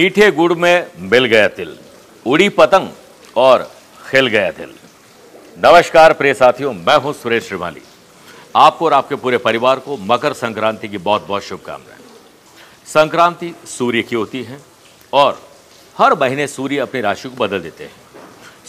मीठे 0.00 0.30
गुड़ 0.30 0.52
में 0.54 0.86
मिल 0.98 1.24
गया 1.24 1.48
तिल, 1.48 1.76
उड़ी 2.26 2.48
पतंग 2.48 2.88
और 3.36 3.62
खिल 4.10 4.26
गया 4.26 4.50
दिल। 4.50 4.70
नमस्कार 5.56 6.12
प्रिय 6.12 6.34
साथियों, 6.34 6.72
मैं 6.72 6.96
हूँ 6.96 7.12
सुरेश 7.12 7.48
श्रीमाली। 7.48 7.82
आपको 8.56 8.84
और 8.84 8.92
आपके 8.92 9.14
पूरे 9.14 9.38
परिवार 9.38 9.78
को 9.78 9.96
मकर 10.02 10.32
संक्रांति 10.32 10.88
की 10.88 10.98
बहुत 10.98 11.26
बहुत 11.26 11.42
शुभकामनाएँ। 11.42 12.00
संक्रांति 12.86 13.52
सूर्य 13.68 14.02
की 14.02 14.16
होती 14.16 14.42
है 14.42 14.58
और 15.12 15.42
हर 15.96 16.14
महीने 16.14 16.46
सूर्य 16.46 16.78
अपनी 16.78 17.00
राशि 17.00 17.28
को 17.28 17.36
बदल 17.36 17.60
देते 17.60 17.84
हैं। 17.84 17.92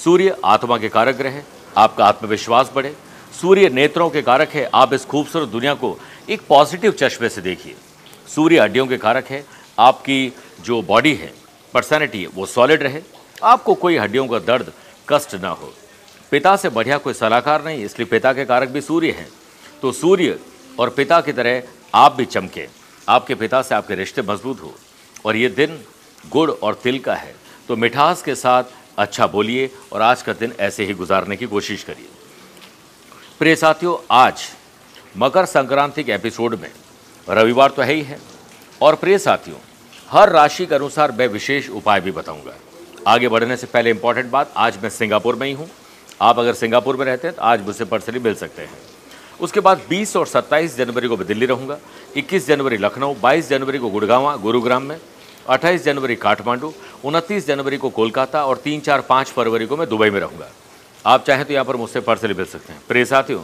सूर्य 0.03 0.35
आत्मा 0.45 0.77
के 0.77 0.89
कारक 0.89 1.17
ग्रह 1.17 1.29
है, 1.29 1.45
आपका 1.77 2.05
आत्मविश्वास 2.05 2.71
बढ़े। 2.75 2.95
सूर्य 3.41 3.69
नेत्रों 3.69 4.09
के 4.09 4.21
कारक 4.21 4.49
है, 4.49 4.69
आप 4.73 4.93
इस 4.93 5.05
खूबसूरत 5.05 5.47
दुनिया 5.47 5.73
को 5.73 5.97
एक 6.29 6.41
पॉजिटिव 6.49 6.91
चश्मे 6.91 7.29
से 7.29 7.41
देखिए। 7.41 7.75
सूर्य 8.35 8.59
हड्डियों 8.59 8.87
के 8.87 8.97
कारक 8.97 9.27
है, 9.27 9.43
आपकी 9.79 10.33
जो 10.63 10.81
बॉडी 10.81 11.13
है 11.15 11.33
पर्सनैलिटी 11.73 12.21
है, 12.21 12.27
वो 12.27 12.45
सॉलिड 12.45 12.83
रहे। 12.83 13.01
आपको 13.43 13.73
कोई 13.73 13.97
हड्डियों 13.97 14.27
का 14.27 14.39
दर्द, 14.39 14.73
कष्ट 15.09 15.35
ना 15.35 15.49
हो। 15.49 15.73
पिता 16.31 16.55
से 16.55 16.69
बढ़िया 16.69 16.97
कोई 16.97 17.13
सलाहकार 17.13 17.65
नहीं, 17.65 17.83
इसलिए 17.85 18.05
पिता 18.05 18.33
के 18.33 18.45
कारक 18.45 18.69
भी 18.69 18.81
सूर्य 18.81 19.11
हैं। 19.11 19.29
तो 19.81 19.91
सूर्य 19.91 20.39
और 20.79 20.89
पिता 20.89 21.21
की 21.21 21.31
तरह 21.31 21.63
आप 21.95 22.15
भी 22.15 22.25
चमके। 22.25 22.67
आपके 23.09 23.35
पिता 23.35 23.61
से 23.61 23.75
आपके 23.75 23.95
रिश्ते 23.95 24.21
मज़बूत 24.21 24.61
हो। 24.61 24.73
और 25.25 25.35
ये 25.35 25.49
दिन 25.49 25.79
गुड़ 26.29 26.51
और 26.51 26.75
तिल 26.75 26.99
का 26.99 27.15
है। 27.15 27.35
तो 27.67 27.75
मिठास 27.75 28.21
के 28.21 28.35
साथ 28.35 28.63
अच्छा 28.97 29.27
बोलिए 29.27 29.69
और 29.93 30.01
आज 30.01 30.21
का 30.21 30.33
दिन 30.33 30.53
ऐसे 30.59 30.85
ही 30.85 30.93
गुजारने 30.93 31.35
की 31.35 31.45
कोशिश 31.45 31.83
करिए। 31.83 32.07
प्रिय 33.39 33.55
साथियों, 33.55 33.97
आज 34.11 34.43
मकर 35.17 35.45
संक्रांति 35.45 36.03
के 36.03 36.11
एपिसोड 36.11 36.55
में 36.55 36.71
रविवार 37.29 37.69
तो 37.69 37.81
है 37.81 37.93
ही 37.93 38.01
है। 38.01 38.19
और 38.81 38.95
प्रिय 38.95 39.17
साथियों 39.19 39.57
हर 40.11 40.29
राशि 40.29 40.65
के 40.65 40.75
अनुसार 40.75 41.11
मैं 41.11 41.27
विशेष 41.27 41.69
उपाय 41.71 41.99
भी 42.01 42.11
बताऊँगा। 42.11 42.53
आगे 43.07 43.27
बढ़ने 43.27 43.55
से 43.57 43.67
पहले 43.67 43.89
इंपॉर्टेंट 43.89 44.29
बात, 44.31 44.51
आज 44.57 44.77
मैं 44.83 44.89
सिंगापुर 44.89 45.35
में 45.35 45.45
ही 45.47 45.53
हूँ। 45.53 45.67
आप 46.21 46.39
अगर 46.39 46.53
सिंगापुर 46.53 46.97
में 46.97 47.05
रहते 47.05 47.27
हैं 47.27 47.35
तो 47.35 47.41
आज 47.41 47.61
मुझसे 47.65 47.85
पर्सनली 47.85 48.19
मिल 48.19 48.33
सकते 48.35 48.61
हैं। 48.61 48.77
उसके 49.39 49.59
बाद 49.59 49.81
20 49.89 50.15
और 50.17 50.25
27 50.27 50.75
जनवरी 50.77 51.07
को 51.07 51.17
मैं 51.17 51.27
दिल्ली 51.27 51.45
रहूँगा 51.45 51.77
21 52.17 52.47
जनवरी 52.47 52.77
लखनऊ 52.77 53.13
22 53.15 53.49
जनवरी 53.49 53.77
को 53.77 53.89
गुड़गांव, 53.89 54.41
गुरुग्राम 54.41 54.83
में 54.83 54.97
28 55.47 55.83
जनवरी 55.83 56.15
काठमांडू 56.17 56.73
29 57.03 57.47
जनवरी 57.47 57.77
को 57.77 57.89
कोलकाता 57.89 58.43
और 58.45 58.57
तीन, 58.57 58.79
चार, 58.79 59.01
पाँच 59.01 59.27
फरवरी 59.27 59.65
को 59.65 59.77
मैं 59.77 59.87
दुबई 59.89 60.09
में 60.09 60.19
रहूँगा। 60.19 60.49
आप 61.05 61.23
चाहें 61.25 61.45
तो 61.45 61.53
यहाँ 61.53 61.65
पर 61.65 61.75
मुझसे 61.75 61.99
पर्सनली 62.01 62.33
मिल 62.33 62.45
सकते 62.45 62.73
हैं। 62.73 62.81
प्रिय 62.87 63.05
साथियों, 63.05 63.43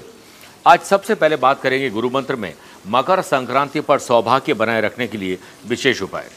आज 0.65 0.81
सबसे 0.81 1.15
पहले 1.15 1.35
बात 1.37 1.61
करेंगे 1.61 1.89
गुरु 1.89 2.09
मंत्र 2.09 2.35
में 2.35 2.53
मकर 2.87 3.21
संक्रांति 3.23 3.81
पर 3.81 3.99
सौभाग्य 3.99 4.53
बनाए 4.55 4.81
रखने 4.81 5.07
के 5.07 5.17
लिए 5.17 5.39
विशेष 5.67 6.01
उपाय। 6.01 6.29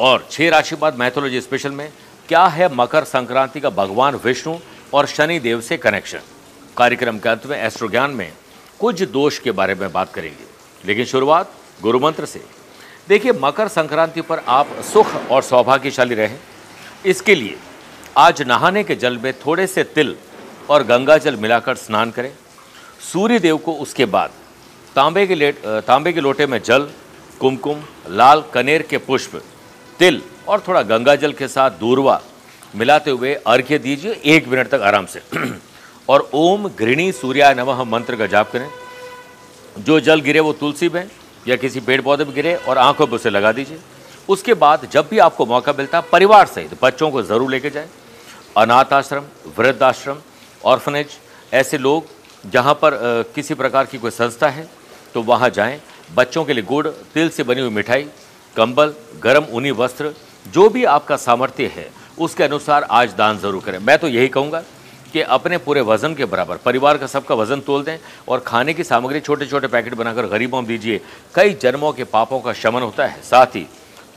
और 0.00 0.26
छह 0.30 0.48
राशि 0.50 0.76
बाद 0.76 0.98
मैथोलॉजी 0.98 1.40
स्पेशल 1.40 1.70
में, 1.70 1.92
क्या 2.28 2.44
है 2.46 2.68
मकर 2.74 3.04
संक्रांति 3.04 3.60
का 3.60 3.70
भगवान 3.70 4.14
विष्णु 4.24 4.56
और 4.94 5.06
शनि 5.06 5.38
देव 5.40 5.60
से 5.60 5.76
कनेक्शन 5.76 6.20
कार्यक्रम 6.76 7.18
के 7.18 7.28
अंत 7.28 7.46
में 7.46 7.56
एस्ट्रो 7.58 7.88
ज्ञान 7.88 8.10
में 8.10 8.32
कुछ 8.80 9.02
दोष 9.02 9.38
के 9.38 9.50
बारे 9.50 9.74
में 9.74 9.90
बात 9.92 10.12
करेंगे। 10.12 10.44
लेकिन 10.84 11.04
शुरुआत 11.04 11.52
गुरु 11.82 11.98
मंत्र 12.00 12.26
से। 12.26 12.42
देखिए, 13.08 13.32
मकर 13.32 13.68
संक्रांति 13.68 14.20
पर 14.20 14.42
आप 14.48 14.68
सुख 14.92 15.14
और 15.30 15.42
सौभाग्यशाली 15.42 16.14
रहें। 16.14 16.38
इसके 17.06 17.34
लिए 17.34 17.56
आज 18.16 18.42
नहाने 18.42 18.84
के 18.84 18.94
जल 18.94 19.18
में 19.18 19.32
थोड़े 19.46 19.66
से 19.66 19.84
तिल 19.84 20.16
और 20.70 20.82
गंगा 20.82 21.16
जल 21.18 21.36
मिलाकर 21.36 21.74
स्नान 21.76 22.10
करें। 22.10 22.32
सूर्य 23.12 23.38
देव 23.38 23.58
को 23.58 23.72
उसके 23.74 24.04
बाद 24.06 24.30
तांबे 24.96 25.26
के 25.26 25.34
लेट 25.34 25.62
तांबे 25.86 26.12
के 26.12 26.20
लोटे 26.20 26.46
में 26.46 26.60
जल, 26.62 26.88
कुमकुम, 27.40 27.84
लाल 28.08 28.44
कनेर 28.54 28.82
के 28.82 28.98
पुष्प 28.98 29.40
तिल 30.00 30.20
और 30.48 30.62
थोड़ा 30.68 30.80
गंगा 30.82 31.14
जल 31.16 31.32
के 31.32 31.46
साथ 31.48 31.70
दूरवा 31.80 32.20
मिलाते 32.74 33.10
हुए 33.10 33.32
अर्घ्य 33.46 33.78
दीजिए 33.78 34.12
एक 34.26 34.46
मिनट 34.48 34.68
तक 34.68 34.80
आराम 34.82 35.06
से। 35.06 35.22
और 36.08 36.28
ओम 36.34 36.68
घृणी 36.68 37.10
सूर्या 37.12 37.52
नमः 37.54 37.82
मंत्र 37.84 38.16
का 38.16 38.26
जाप 38.26 38.50
करें। 38.52 38.68
जो 39.78 39.98
जल 40.00 40.20
गिरे 40.20 40.40
वो 40.40 40.52
तुलसी 40.52 40.88
में 40.88 41.08
या 41.48 41.56
किसी 41.56 41.80
पेड़ 41.80 42.00
पौधे 42.00 42.24
में 42.24 42.34
गिरे 42.34 42.54
और 42.54 42.78
आँखों 42.78 43.06
पर 43.06 43.16
उसे 43.16 43.30
लगा 43.30 43.52
दीजिए। 43.52 43.78
उसके 44.28 44.54
बाद 44.54 44.88
जब 44.92 45.08
भी 45.10 45.18
आपको 45.18 45.46
मौका 45.46 45.72
मिलता 45.72 45.98
है, 45.98 46.04
परिवार 46.12 46.46
सहित 46.46 46.78
बच्चों 46.82 47.10
को 47.10 47.22
ज़रूर 47.22 47.50
लेके 47.50 47.70
जाए। 47.70 47.88
अनाथ 48.56 48.92
आश्रम 48.92 49.24
वृद्धाश्रम 49.58 50.18
ऑर्फनेज 50.64 51.18
ऐसे 51.52 51.78
लोग 51.78 52.06
जहाँ 52.46 52.74
पर 52.74 52.98
किसी 53.34 53.54
प्रकार 53.54 53.86
की 53.86 53.98
कोई 53.98 54.10
संस्था 54.12 54.48
है 54.48 54.68
तो 55.14 55.22
वहाँ 55.24 55.50
जाएँ। 55.50 55.80
बच्चों 56.14 56.44
के 56.44 56.52
लिए 56.52 56.64
गुड़, 56.64 56.86
तिल 56.88 57.28
से 57.30 57.42
बनी 57.42 57.60
हुई 57.60 57.70
मिठाई 57.72 58.06
कंबल, 58.56 58.94
गर्म 59.22 59.46
ऊनी 59.52 59.70
वस्त्र, 59.72 60.12
जो 60.46 60.68
भी 60.68 60.84
आपका 60.86 61.16
सामर्थ्य 61.18 61.66
है, 61.66 61.88
उसके 62.18 62.44
अनुसार 62.44 62.82
आज 62.82 63.14
दान 63.14 63.38
ज़रूर 63.38 63.62
करें। 63.62 63.78
मैं 63.78 63.98
तो 63.98 64.08
यही 64.08 64.28
कहूँगा 64.28 64.62
कि 65.12 65.20
अपने 65.22 65.58
पूरे 65.58 65.80
वज़न 65.80 66.14
के 66.14 66.24
बराबर, 66.24 66.56
परिवार 66.56 66.98
का 66.98 67.06
सबका 67.06 67.34
वज़न 67.34 67.60
तोल 67.60 67.82
दें 67.84 67.98
और 68.28 68.40
खाने 68.40 68.74
की 68.74 68.84
सामग्री 68.84 69.20
छोटे 69.20 69.46
छोटे 69.46 69.66
पैकेट 69.66 69.94
बनाकर 69.94 70.26
गरीबों 70.26 70.60
में 70.60 70.68
दीजिए। 70.68 71.00
कई 71.34 71.54
जन्मों 71.62 71.92
के 71.92 72.04
पापों 72.06 72.40
का 72.40 72.52
शमन 72.52 72.82
होता 72.82 73.06
है। 73.06 73.22
साथ 73.22 73.56
ही 73.56 73.66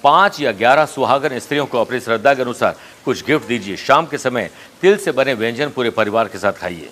पाँच 0.03 0.39
या 0.41 0.51
ग्यारह 0.51 0.85
सुहागन 0.85 1.38
स्त्रियों 1.39 1.65
को 1.65 1.81
अपनी 1.81 2.00
श्रद्धा 2.00 2.33
के 2.33 2.41
अनुसार 2.41 2.75
कुछ 3.05 3.25
गिफ्ट 3.25 3.47
दीजिए। 3.47 3.75
शाम 3.77 4.05
के 4.05 4.17
समय 4.17 4.50
तिल 4.81 4.97
से 4.97 5.11
बने 5.11 5.33
व्यंजन 5.33 5.69
पूरे 5.69 5.89
परिवार 5.91 6.27
के 6.27 6.38
साथ 6.38 6.53
खाइए। 6.53 6.89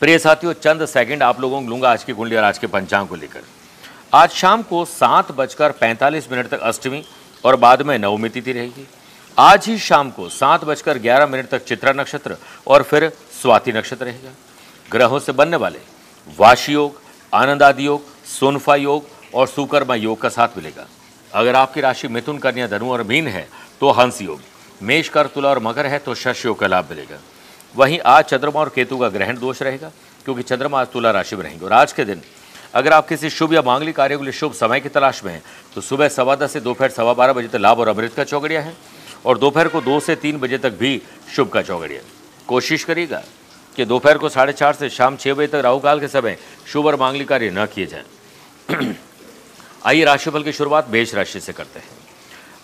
प्रिय 0.00 0.18
साथियों, 0.18 0.52
चंद 0.54 0.84
सेकंड 0.86 1.22
आप 1.22 1.40
लोगों 1.40 1.62
को 1.62 1.68
लूँगा 1.68 1.90
आज 1.90 2.04
की 2.04 2.12
कुंडली 2.12 2.36
और 2.36 2.44
आज 2.44 2.58
के 2.58 2.66
पंचांग 2.66 3.08
को 3.08 3.16
लेकर। 3.16 3.40
आज 4.12 4.30
शाम 4.30 4.62
को 4.62 4.84
सात 4.84 5.30
बजकर 5.32 5.72
पैंतालीस 5.72 6.30
मिनट 6.32 6.48
तक 6.48 6.60
अष्टमी 6.60 7.02
और 7.44 7.56
बाद 7.56 7.80
में 7.82 7.98
नवमी 7.98 8.28
तिथि 8.28 8.52
रहेगी। 8.52 8.86
आज 9.36 9.66
ही 9.66 9.78
शाम 9.78 10.10
को 10.10 10.28
सात 10.28 10.64
बजकर 10.64 10.98
ग्यारह 10.98 11.26
मिनट 11.26 11.48
तक 11.48 11.64
चित्रा 11.64 11.92
नक्षत्र 11.92 12.36
और 12.66 12.82
फिर 12.82 13.08
स्वाति 13.42 13.72
नक्षत्र 13.72 14.04
रहेगा। 14.04 14.30
ग्रहों 14.88 15.18
से 15.18 15.32
बनने 15.32 15.56
वाले 15.56 15.78
वाशी 16.28 16.72
योग 16.72 17.00
आनंद 17.32 17.62
आदि 17.62 17.86
योग, 17.86 18.02
सोनफा 18.28 18.76
योग 18.76 19.08
और 19.34 19.46
सुकर्मा 19.46 19.94
योग 19.94 20.20
का 20.20 20.28
साथ 20.28 20.56
मिलेगा। 20.56 20.86
अगर 21.30 21.56
आपकी 21.56 21.80
राशि 21.80 22.08
मिथुन, 22.08 22.38
कन्या, 22.38 22.66
धनु 22.68 22.90
और 22.92 23.02
मीन 23.02 23.28
है 23.28 23.48
तो 23.80 23.90
हंस 23.90 24.22
योग। 24.22 24.40
मेष 24.82 25.08
कर 25.08 25.26
तुला 25.26 25.48
और 25.48 25.58
मकर 25.58 25.86
है 25.86 25.98
तो 25.98 26.14
शश 26.14 26.44
योग 26.46 26.58
का 26.58 26.66
लाभ 26.66 26.90
मिलेगा। 26.90 27.18
वहीं 27.74 28.00
आज 28.06 28.24
चंद्रमा 28.24 28.60
और 28.60 28.68
केतु 28.68 28.98
का 28.98 29.08
ग्रहण 29.08 29.38
दोष 29.38 29.62
रहेगा, 29.62 29.90
क्योंकि 30.24 30.42
चंद्रमा 30.44 30.80
आज 30.80 30.86
तुला 30.86 31.10
राशि 31.10 31.36
में 31.36 31.42
रहेंगे 31.44 31.64
और 31.64 31.72
आज 31.72 31.92
के 31.92 32.04
दिन 32.04 32.22
अगर 32.76 32.92
आप 32.92 33.06
किसी 33.08 33.28
शुभ 33.30 33.52
या 33.54 33.60
मांगलिक 33.62 33.96
कार्य 33.96 34.16
के 34.16 34.24
लिए 34.24 34.32
शुभ 34.32 34.52
समय 34.52 34.80
की 34.80 34.88
तलाश 34.88 35.22
में 35.24 35.32
हैं 35.32 35.42
तो 35.74 35.80
सुबह 35.80 36.08
सवा 36.08 36.34
दस 36.36 36.52
से 36.52 36.60
दोपहर 36.60 36.90
सवा 36.90 37.12
बारह 37.14 37.32
बजे 37.32 37.48
तक 37.48 37.56
लाभ 37.56 37.78
और 37.80 37.88
अमृत 37.88 38.14
का 38.14 38.24
चौगड़िया 38.24 38.60
है 38.60 38.74
और 39.26 39.38
दोपहर 39.38 39.68
को 39.68 39.80
दो 39.80 39.98
से 40.00 40.16
तीन 40.16 40.38
बजे 40.38 40.58
तक 40.58 40.72
भी 40.72 41.00
शुभ 41.36 41.48
का 41.48 41.62
चौगड़िया 41.62 42.00
कोशिश 42.48 42.84
करिएगा 42.84 43.22
कि 43.76 43.84
दोपहर 43.84 44.18
को 44.18 44.28
साढ़े 44.28 44.52
चार 44.52 44.74
से 44.74 44.88
शाम 44.90 45.16
छः 45.16 45.34
बजे 45.34 45.46
तक 45.46 45.62
राहु 45.64 45.78
काल 45.78 46.00
के 46.00 46.08
समय 46.08 46.36
शुभ 46.72 46.86
और 46.86 46.96
मांगलिक 46.96 47.28
कार्य 47.28 47.50
न 47.50 47.66
किए 47.66 47.86
जाएँ। 47.86 48.94
आइए 49.86 50.04
राशिफल 50.04 50.42
की 50.42 50.52
शुरुआत 50.52 50.90
मेष 50.90 51.14
राशि 51.14 51.40
से 51.40 51.52
करते 51.52 51.78
हैं। 51.78 51.88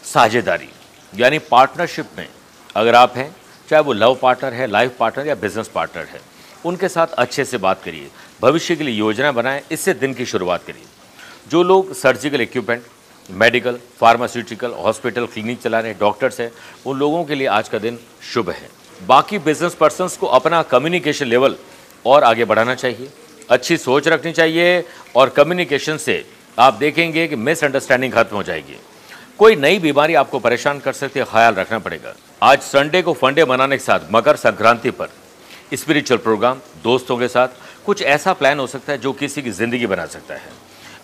साझेदारी, 0.04 0.68
यानी 1.12 1.38
पार्टनरशिप 1.38 2.10
में 2.18 2.28
अगर 2.76 2.94
आप 2.94 3.16
हैं, 3.16 3.36
चाहे 3.68 3.82
वो 3.82 3.92
लव 3.92 4.18
पार्टनर 4.22 4.52
है 4.52 4.66
लाइफ 4.66 4.96
पार्टनर 4.98 5.26
या 5.26 5.34
बिज़नेस 5.34 5.68
पार्टनर 5.68 6.04
है, 6.04 6.20
उनके 6.64 6.88
साथ 6.88 7.06
अच्छे 7.06 7.44
से 7.44 7.58
बात 7.58 7.82
करिए। 7.84 8.10
भविष्य 8.42 8.76
के 8.76 8.84
लिए 8.84 8.94
योजना 8.94 9.32
बनाएँ, 9.32 9.62
इससे 9.72 9.94
दिन 9.94 10.14
की 10.14 10.26
शुरुआत 10.26 10.64
करिए। 10.66 10.84
जो 11.50 11.62
लोग 11.62 11.92
surgical 11.94 12.40
equipment, 12.40 12.82
medical, 13.30 13.78
pharmaceutical, 14.00 14.70
hospital, 14.72 15.26
clinic 15.26 15.60
चला 15.62 15.80
रहे 15.80 15.94
डॉक्टर्स 15.94 16.40
हैं, 16.40 16.50
उन 16.86 16.98
लोगों 16.98 17.24
के 17.24 17.34
लिए 17.34 17.46
आज 17.46 17.68
का 17.68 17.78
दिन 17.78 17.98
शुभ 18.32 18.50
है। 18.50 18.68
बाकी 19.06 19.38
बिज़नेस 19.38 19.74
पर्सनस 19.74 20.16
को 20.16 20.26
अपना 20.26 20.62
कम्युनिकेशन 20.62 21.26
लेवल 21.26 21.56
और 22.06 22.24
आगे 22.24 22.44
बढ़ाना 22.44 22.74
चाहिए। 22.74 23.08
अच्छी 23.50 23.76
सोच 23.76 24.08
रखनी 24.08 24.32
चाहिए 24.32 24.84
और 25.16 25.28
कम्युनिकेशन 25.28 25.96
से 25.96 26.24
आप 26.58 26.74
देखेंगे 26.74 27.26
कि 27.28 27.36
मिसअंडरस्टैंडिंग 27.36 28.12
खत्म 28.12 28.36
हो 28.36 28.42
जाएगी। 28.42 28.76
कोई 29.38 29.56
नई 29.56 29.78
बीमारी 29.78 30.14
आपको 30.14 30.38
परेशान 30.38 30.78
कर 30.78 30.92
सकती 30.92 31.20
है, 31.20 31.26
ख्याल 31.26 31.54
रखना 31.54 31.78
पड़ेगा। 31.78 32.14
आज 32.42 32.60
संडे 32.60 33.02
को 33.02 33.12
फंडे 33.12 33.44
मनाने 33.44 33.76
के 33.76 33.84
साथ 33.84 34.12
मकर 34.12 34.36
संक्रांति 34.36 34.90
पर 34.90 35.08
स्पिरिचुअल 35.74 36.18
प्रोग्राम 36.18 36.60
दोस्तों 36.84 37.16
के 37.16 37.28
साथ 37.28 37.48
कुछ 37.86 38.02
ऐसा 38.04 38.32
प्लान 38.32 38.58
हो 38.58 38.66
सकता 38.66 38.92
है 38.92 38.98
जो 38.98 39.12
किसी 39.12 39.42
की 39.42 39.50
ज़िंदगी 39.50 39.86
बना 39.86 40.06
सकता 40.06 40.34
है। 40.34 40.50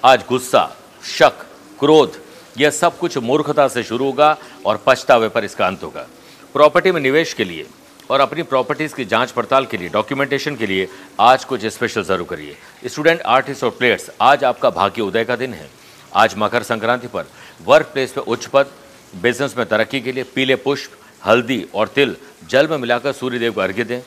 आज 0.04 0.24
गुस्सा, 0.28 0.70
शक, 1.08 1.44
क्रोध, 1.80 2.20
यह 2.58 2.70
सब 2.70 2.98
कुछ 2.98 3.16
मूर्खता 3.18 3.66
से 3.68 3.82
शुरू 3.82 4.04
होगा 4.04 4.36
और 4.66 4.82
पछतावे 4.86 5.28
पर 5.28 5.44
इसका 5.44 5.66
अंत 5.66 5.82
होगा। 5.82 6.06
प्रॉपर्टी 6.54 6.92
में 6.92 7.00
निवेश 7.00 7.32
के 7.34 7.44
लिए 7.44 7.66
और 8.10 8.20
अपनी 8.20 8.42
प्रॉपर्टीज़ 8.44 8.94
की 8.94 9.04
जाँच 9.04 9.30
पड़ताल 9.30 9.66
के 9.66 9.76
लिए 9.76 9.88
डॉक्यूमेंटेशन 9.88 10.56
के 10.56 10.66
लिए 10.66 10.88
आज 11.20 11.44
कुछ 11.44 11.66
स्पेशल 11.66 12.02
ज़रूर 12.04 12.26
करिए। 12.26 12.56
स्टूडेंट 12.86 13.22
आर्टिस्ट 13.22 13.64
और 13.64 13.70
प्लेयर्स 13.70 14.10
आज 14.20 14.44
आपका 14.44 14.70
भाग्य 14.70 15.02
उदय 15.02 15.24
का 15.24 15.36
दिन 15.36 15.54
है। 15.54 15.68
आज 16.12 16.34
मकर 16.38 16.62
संक्रांति 16.62 17.06
पर 17.06 17.26
वर्क 17.64 17.90
प्लेस 17.92 18.12
पर 18.12 18.22
उच्च 18.22 18.46
पद 18.46 18.70
बिज़नेस 19.14 19.56
में 19.58 19.66
तरक्की 19.66 20.00
के 20.00 20.12
लिए 20.12 20.24
पीले 20.34 20.56
पुष्प, 20.56 20.90
हल्दी 21.22 21.64
और 21.74 21.88
तिल 21.88 22.16
जल 22.50 22.68
में 22.68 22.76
मिलाकर 22.78 23.12
सूर्यदेव 23.12 23.52
को 23.52 23.60
अर्घ्य 23.60 23.84
दें 23.84 24.00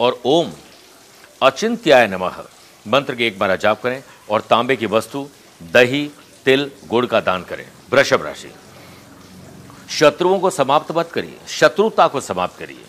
और 0.00 0.20
ओम 0.26 0.50
अचिंत्याय 1.42 2.06
नमः। 2.06 2.36
मंत्र 2.88 3.14
के 3.14 3.26
एक 3.26 3.38
बार 3.38 3.56
जाप 3.56 3.82
करें 3.82 4.02
और 4.30 4.40
तांबे 4.40 4.76
की 4.76 4.86
वस्तु, 4.86 5.28
दही, 5.62 6.10
तिल, 6.44 6.70
गुड़ 6.88 7.06
का 7.06 7.20
दान 7.20 7.42
करें। 7.42 7.66
वृषभ 7.92 8.22
राशि। 8.22 8.52
शत्रुओं 9.90 10.38
को 10.38 10.50
समाप्त 10.50 10.96
मत 10.96 11.10
करिए। 11.12 11.36
शत्रुता 11.48 12.06
को 12.08 12.20
समाप्त 12.20 12.58
करिए। 12.58 12.84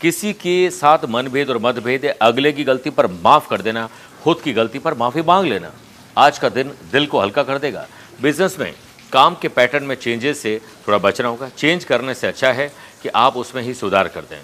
किसी 0.00 0.32
के 0.32 0.70
साथ 0.70 0.98
मनभेद 1.08 1.50
और 1.50 1.58
मतभेद 1.58 2.04
अगले 2.22 2.52
की 2.52 2.64
गलती 2.64 2.90
पर 2.90 3.06
माफ़ 3.06 3.48
कर 3.48 3.62
देना, 3.62 3.88
खुद 4.24 4.40
की 4.40 4.52
गलती 4.52 4.78
पर 4.78 4.94
माफ़ी 4.94 5.22
मांग 5.22 5.48
लेना, 5.48 5.72
आज 6.16 6.38
का 6.38 6.48
दिन 6.48 6.72
दिल 6.92 7.06
को 7.06 7.20
हल्का 7.20 7.42
कर 7.42 7.58
देगा। 7.58 7.86
बिज़नेस 8.22 8.56
में, 8.58 8.74
काम 9.12 9.34
के 9.34 9.48
पैटर्न 9.48 9.84
में 9.84 9.94
चेंजेस 9.96 10.40
से 10.40 10.60
थोड़ा 10.88 10.98
बचना 10.98 11.28
होगा। 11.28 11.48
चेंज 11.48 11.84
करने 11.84 12.14
से 12.14 12.26
अच्छा 12.26 12.52
है 12.52 12.72
कि 13.02 13.08
आप 13.08 13.36
उसमें 13.36 13.62
ही 13.62 13.74
सुधार 13.74 14.08
कर 14.08 14.20
दें। 14.20 14.40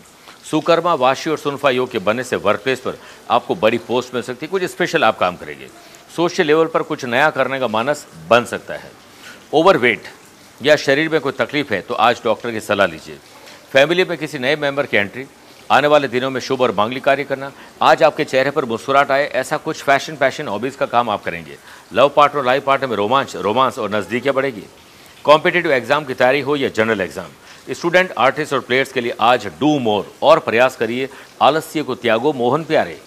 सुकर्मा, 0.47 0.95
वाशी 0.95 1.31
और 1.31 1.39
सुनफा 1.39 1.71
योग 1.71 1.91
के 1.91 1.99
बनने 2.01 2.25
से 2.25 2.37
वर्क 2.39 2.61
प्लेस 2.63 2.81
पर 2.81 2.99
आपको 3.31 3.55
बड़ी 3.57 3.79
पोस्ट 3.81 4.15
मिल 4.15 4.23
सकती 4.23 4.47
है। 4.47 4.51
कुछ 4.51 4.65
स्पेशल 4.65 5.05
आप 5.05 5.19
काम 5.19 5.37
करेंगे। 5.37 5.69
सोशल 6.17 6.47
लेवल 6.47 6.67
पर 6.67 6.83
कुछ 6.85 7.05
नया 7.05 7.31
करने 7.31 7.59
का 7.61 7.69
मानस 7.69 8.07
बन 8.29 8.45
सकता 8.47 8.75
है। 8.75 8.91
ओवरवेट 9.55 10.05
या 10.61 10.77
शरीर 10.77 11.09
में 11.09 11.21
कोई 11.21 11.33
तकलीफ़ 11.35 11.73
है 11.75 11.81
तो 11.81 11.95
आज 11.97 12.21
डॉक्टर 12.25 12.51
की 12.51 12.61
सलाह 12.61 12.87
लीजिए। 12.87 13.19
फैमिली 13.73 14.05
में 14.05 14.17
किसी 14.19 14.39
नए 14.39 14.57
मेंबर 14.57 14.87
की 14.87 14.97
एंट्री 14.97 15.27
आने 15.71 15.89
वाले 15.89 16.09
दिनों 16.09 16.31
में 16.31 16.41
शुभ 16.41 16.61
और 16.63 16.73
मांगलिक 16.73 17.05
कार्य 17.05 17.25
करना, 17.25 17.51
आज 17.83 18.03
आपके 18.03 18.25
चेहरे 18.25 18.51
पर 18.51 18.65
मुस्कुराहट 18.65 19.11
आए, 19.11 19.27
ऐसा 19.27 19.57
कुछ 19.59 19.83
फ़ैशन 19.83 20.17
पैशन 20.17 20.49
हॉबीज़ 20.49 20.77
का 20.77 20.87
काम 20.87 21.11
आप 21.11 21.25
करेंगे। 21.25 21.57
लव 21.93 22.09
पार्टनर 22.17 22.45
लाइफ 22.45 22.65
पार्टनर 22.65 22.89
में 22.89 22.97
रोमांच 22.97 23.35
रोमांस 23.39 23.79
और 23.79 23.91
नज़दीकियाँ 23.91 24.35
बढ़ेगी। 24.35 24.63
कॉम्पिटेटिव 25.25 25.73
एग्ज़ाम 25.73 26.05
की 26.05 26.15
तैयारी 26.15 26.41
हो 26.41 26.57
या 26.57 26.69
जनरल 26.71 27.01
एग्ज़ाम 27.01 27.31
स्टूडेंट, 27.71 28.13
आर्टिस्ट 28.19 28.53
और 28.53 28.61
प्लेयर्स 28.61 28.93
के 28.93 29.01
लिए 29.01 29.15
आज 29.21 29.47
डू 29.61 29.79
मोर 29.79 30.13
और 30.23 30.39
प्रयास 30.39 30.77
करिए। 30.77 31.09
आलस्य 31.43 31.83
को 31.83 31.95
त्यागो, 31.95 32.33
मोहन 32.33 32.65
प्यारे। 32.65 33.01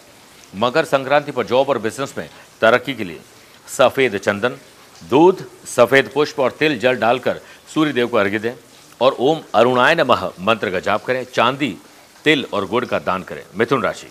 मकर 0.56 0.86
संक्रांति 0.86 1.32
पर 1.32 1.46
जॉब 1.46 1.70
और 1.70 1.78
बिज़नेस 1.78 2.14
में 2.18 2.30
तरक्की 2.62 2.94
के 2.94 3.04
लिए 3.04 3.20
सफ़ेद 3.68 4.18
चंदन, 4.18 4.58
दूध, 5.02 5.46
सफ़ेद 5.68 6.10
पुष्प 6.14 6.40
और 6.40 6.52
तिल 6.52 6.80
जल 6.80 6.96
डालकर 6.96 7.40
सूर्य 7.74 7.94
देव 7.94 8.08
को 8.08 8.18
अर्घ्य 8.18 8.40
दें 8.40 8.54
और 9.02 9.16
ओम 9.20 9.42
अरुणाय 9.56 9.96
नमः 9.96 10.30
मंत्र 10.40 10.72
का 10.72 10.80
जाप 10.80 11.04
करें, 11.06 11.24
चांदी, 11.26 11.78
तिल 12.26 12.46
और 12.54 12.66
गुड़ 12.66 12.86
का 12.86 13.00
दान 13.00 13.24
करें। 13.24 13.44
मिथुन 13.56 13.84
राशि। 13.84 14.08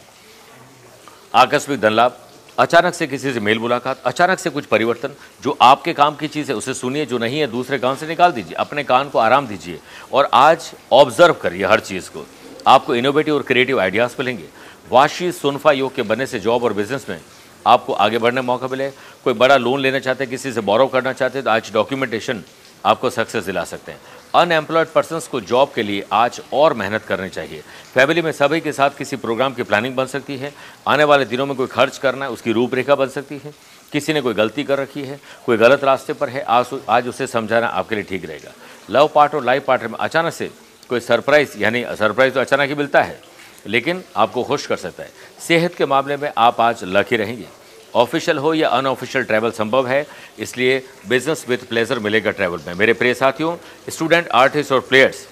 आकस्मिक 1.35 1.81
धन 1.81 1.93
लाभ 1.93 2.19
अचानक 2.59 2.95
से 2.95 3.07
किसी 3.07 3.33
से 3.33 3.41
मेल 3.41 3.59
मुलाकात, 3.59 4.01
अचानक 4.05 4.39
से 4.39 4.51
कुछ 4.51 4.65
परिवर्तन, 4.67 5.11
जो 5.43 5.57
आपके 5.63 5.93
काम 5.93 6.15
की 6.17 6.29
चीज़ 6.29 6.51
है 6.51 6.57
उसे 6.57 6.75
सुनिए, 6.75 7.05
जो 7.07 7.19
नहीं 7.19 7.39
है 7.41 7.47
दूसरे 7.47 7.79
काम 7.79 7.97
से 7.97 8.07
निकाल 8.07 8.33
दीजिए, 8.33 8.55
अपने 8.55 8.85
कान 8.85 9.09
को 9.09 9.19
आराम 9.19 9.47
दीजिए 9.47 9.79
और 10.13 10.29
आज 10.35 10.71
ऑब्ज़र्व 10.93 11.35
करिए 11.35 11.65
हर 11.65 11.81
चीज़ 11.81 12.11
को। 12.11 12.27
आपको 12.67 12.95
इनोवेटिव 12.95 13.35
और 13.35 13.43
क्रिएटिव 13.43 13.81
आइडियाज़ 13.81 14.17
मिलेंगे। 14.19 14.45
वाशी 14.91 15.31
सुनफा 15.33 15.73
योग 15.73 15.95
के 15.95 16.03
बनने 16.03 16.27
से 16.27 16.41
जॉब 16.41 16.65
और 16.65 16.73
बिज़नेस 16.73 17.07
में 17.09 17.21
आपको 17.67 17.93
आगे 17.93 18.19
बढ़ने 18.19 18.41
मौका 18.41 18.67
मिले। 18.67 18.91
कोई 19.25 19.35
बड़ा 19.35 19.57
लोन 19.57 19.81
लेना 19.81 19.99
चाहते 19.99 20.25
हैं, 20.25 20.31
किसी 20.31 20.53
से 20.53 20.61
बोरो 20.61 20.87
करना 20.87 21.13
चाहते 21.13 21.39
हैं 21.39 21.45
तो 21.45 21.51
आज 21.51 21.71
डॉक्यूमेंटेशन 21.75 22.43
आपको 22.85 23.11
सक्सेस 23.11 23.45
दिला 23.45 23.65
सकते 23.65 23.93
हैं। 23.93 24.01
अनएम्प्लॉयड 24.38 24.88
पर्सन 24.88 25.20
को 25.31 25.40
जॉब 25.40 25.70
के 25.75 25.82
लिए 25.82 26.05
आज 26.12 26.40
और 26.52 26.75
मेहनत 26.75 27.02
करनी 27.02 27.29
चाहिए। 27.29 27.62
फैमिली 27.94 28.23
में 28.23 28.31
सभी 28.32 28.61
के 28.61 28.73
साथ 28.73 28.90
किसी 28.99 29.17
प्रोग्राम 29.17 29.55
की 29.55 29.62
प्लानिंग 29.62 29.96
बन 29.96 30.06
सकती 30.06 30.37
है। 30.37 30.52
आने 30.88 31.05
वाले 31.05 31.25
दिनों 31.25 31.46
में 31.46 31.56
कोई 31.56 31.67
खर्च 31.67 31.99
करना 31.99 32.25
है, 32.25 32.31
उसकी 32.31 32.52
रूपरेखा 32.52 32.94
बन 32.94 33.08
सकती 33.08 33.40
है। 33.44 33.52
किसी 33.93 34.12
ने 34.12 34.20
कोई 34.20 34.35
गलती 34.35 34.64
कर 34.64 34.79
रखी 34.79 35.02
है, 35.02 35.20
कोई 35.46 35.56
गलत 35.56 35.85
रास्ते 35.85 36.12
पर 36.12 36.29
है, 36.29 36.43
आज 36.43 36.67
आज 36.88 37.08
उसे 37.08 37.26
समझाना 37.26 37.67
आपके 37.67 37.94
लिए 37.94 38.05
ठीक 38.05 38.25
रहेगा। 38.25 38.52
लव 38.90 39.11
पार्ट 39.14 39.35
और 39.35 39.44
लाइफ 39.44 39.64
पार्टनर 39.64 39.88
में 39.88 39.99
अचानक 39.99 40.32
से 40.32 40.50
कोई 40.88 41.00
सरप्राइज़, 41.00 41.58
यानी 41.58 41.85
सरप्राइज़ 41.99 42.35
तो 42.35 42.40
अचानक 42.40 42.69
ही 42.69 42.75
मिलता 42.75 43.02
है, 43.02 43.20
लेकिन 43.67 44.02
आपको 44.17 44.44
खुश 44.44 44.67
कर 44.67 44.76
सकता 44.76 45.02
है। 45.02 45.11
सेहत 45.49 45.75
के 45.75 45.87
मामले 45.87 46.17
में 46.17 46.32
आप 46.38 46.61
आज 46.61 46.85
लकी 46.85 47.17
रहेंगे। 47.17 47.58
ऑफिशियल 47.94 48.38
हो 48.38 48.52
या 48.55 48.69
अनऑफिशियल 48.69 49.25
ट्रैवल 49.25 49.50
संभव 49.50 49.87
है, 49.87 50.06
इसलिए 50.38 50.82
बिज़नेस 51.08 51.44
विद 51.49 51.64
प्लेजर 51.69 51.99
मिलेगा 51.99 52.31
ट्रैवल 52.31 52.61
में। 52.67 52.75
मेरे 52.75 52.93
प्रिय 52.94 53.14
साथियों 53.14 53.56
स्टूडेंट 53.88 54.29
आर्टिस्ट 54.29 54.73
और 54.73 54.81
प्लेयर्स 54.81 55.26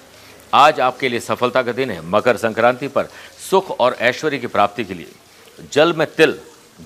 आज 0.53 0.79
आपके 0.79 1.09
लिए 1.09 1.19
सफलता 1.19 1.61
का 1.63 1.71
दिन 1.71 1.91
है, 1.91 2.01
मकर 2.05 2.37
संक्रांति 2.37 2.87
पर 2.87 3.07
सुख 3.41 3.69
और 3.71 3.95
ऐश्वर्य 4.01 4.37
की 4.37 4.47
प्राप्ति 4.47 4.83
के 4.83 4.93
लिए। 4.93 5.67
जल 5.73 5.93
में 5.93 6.07
तिल, 6.07 6.39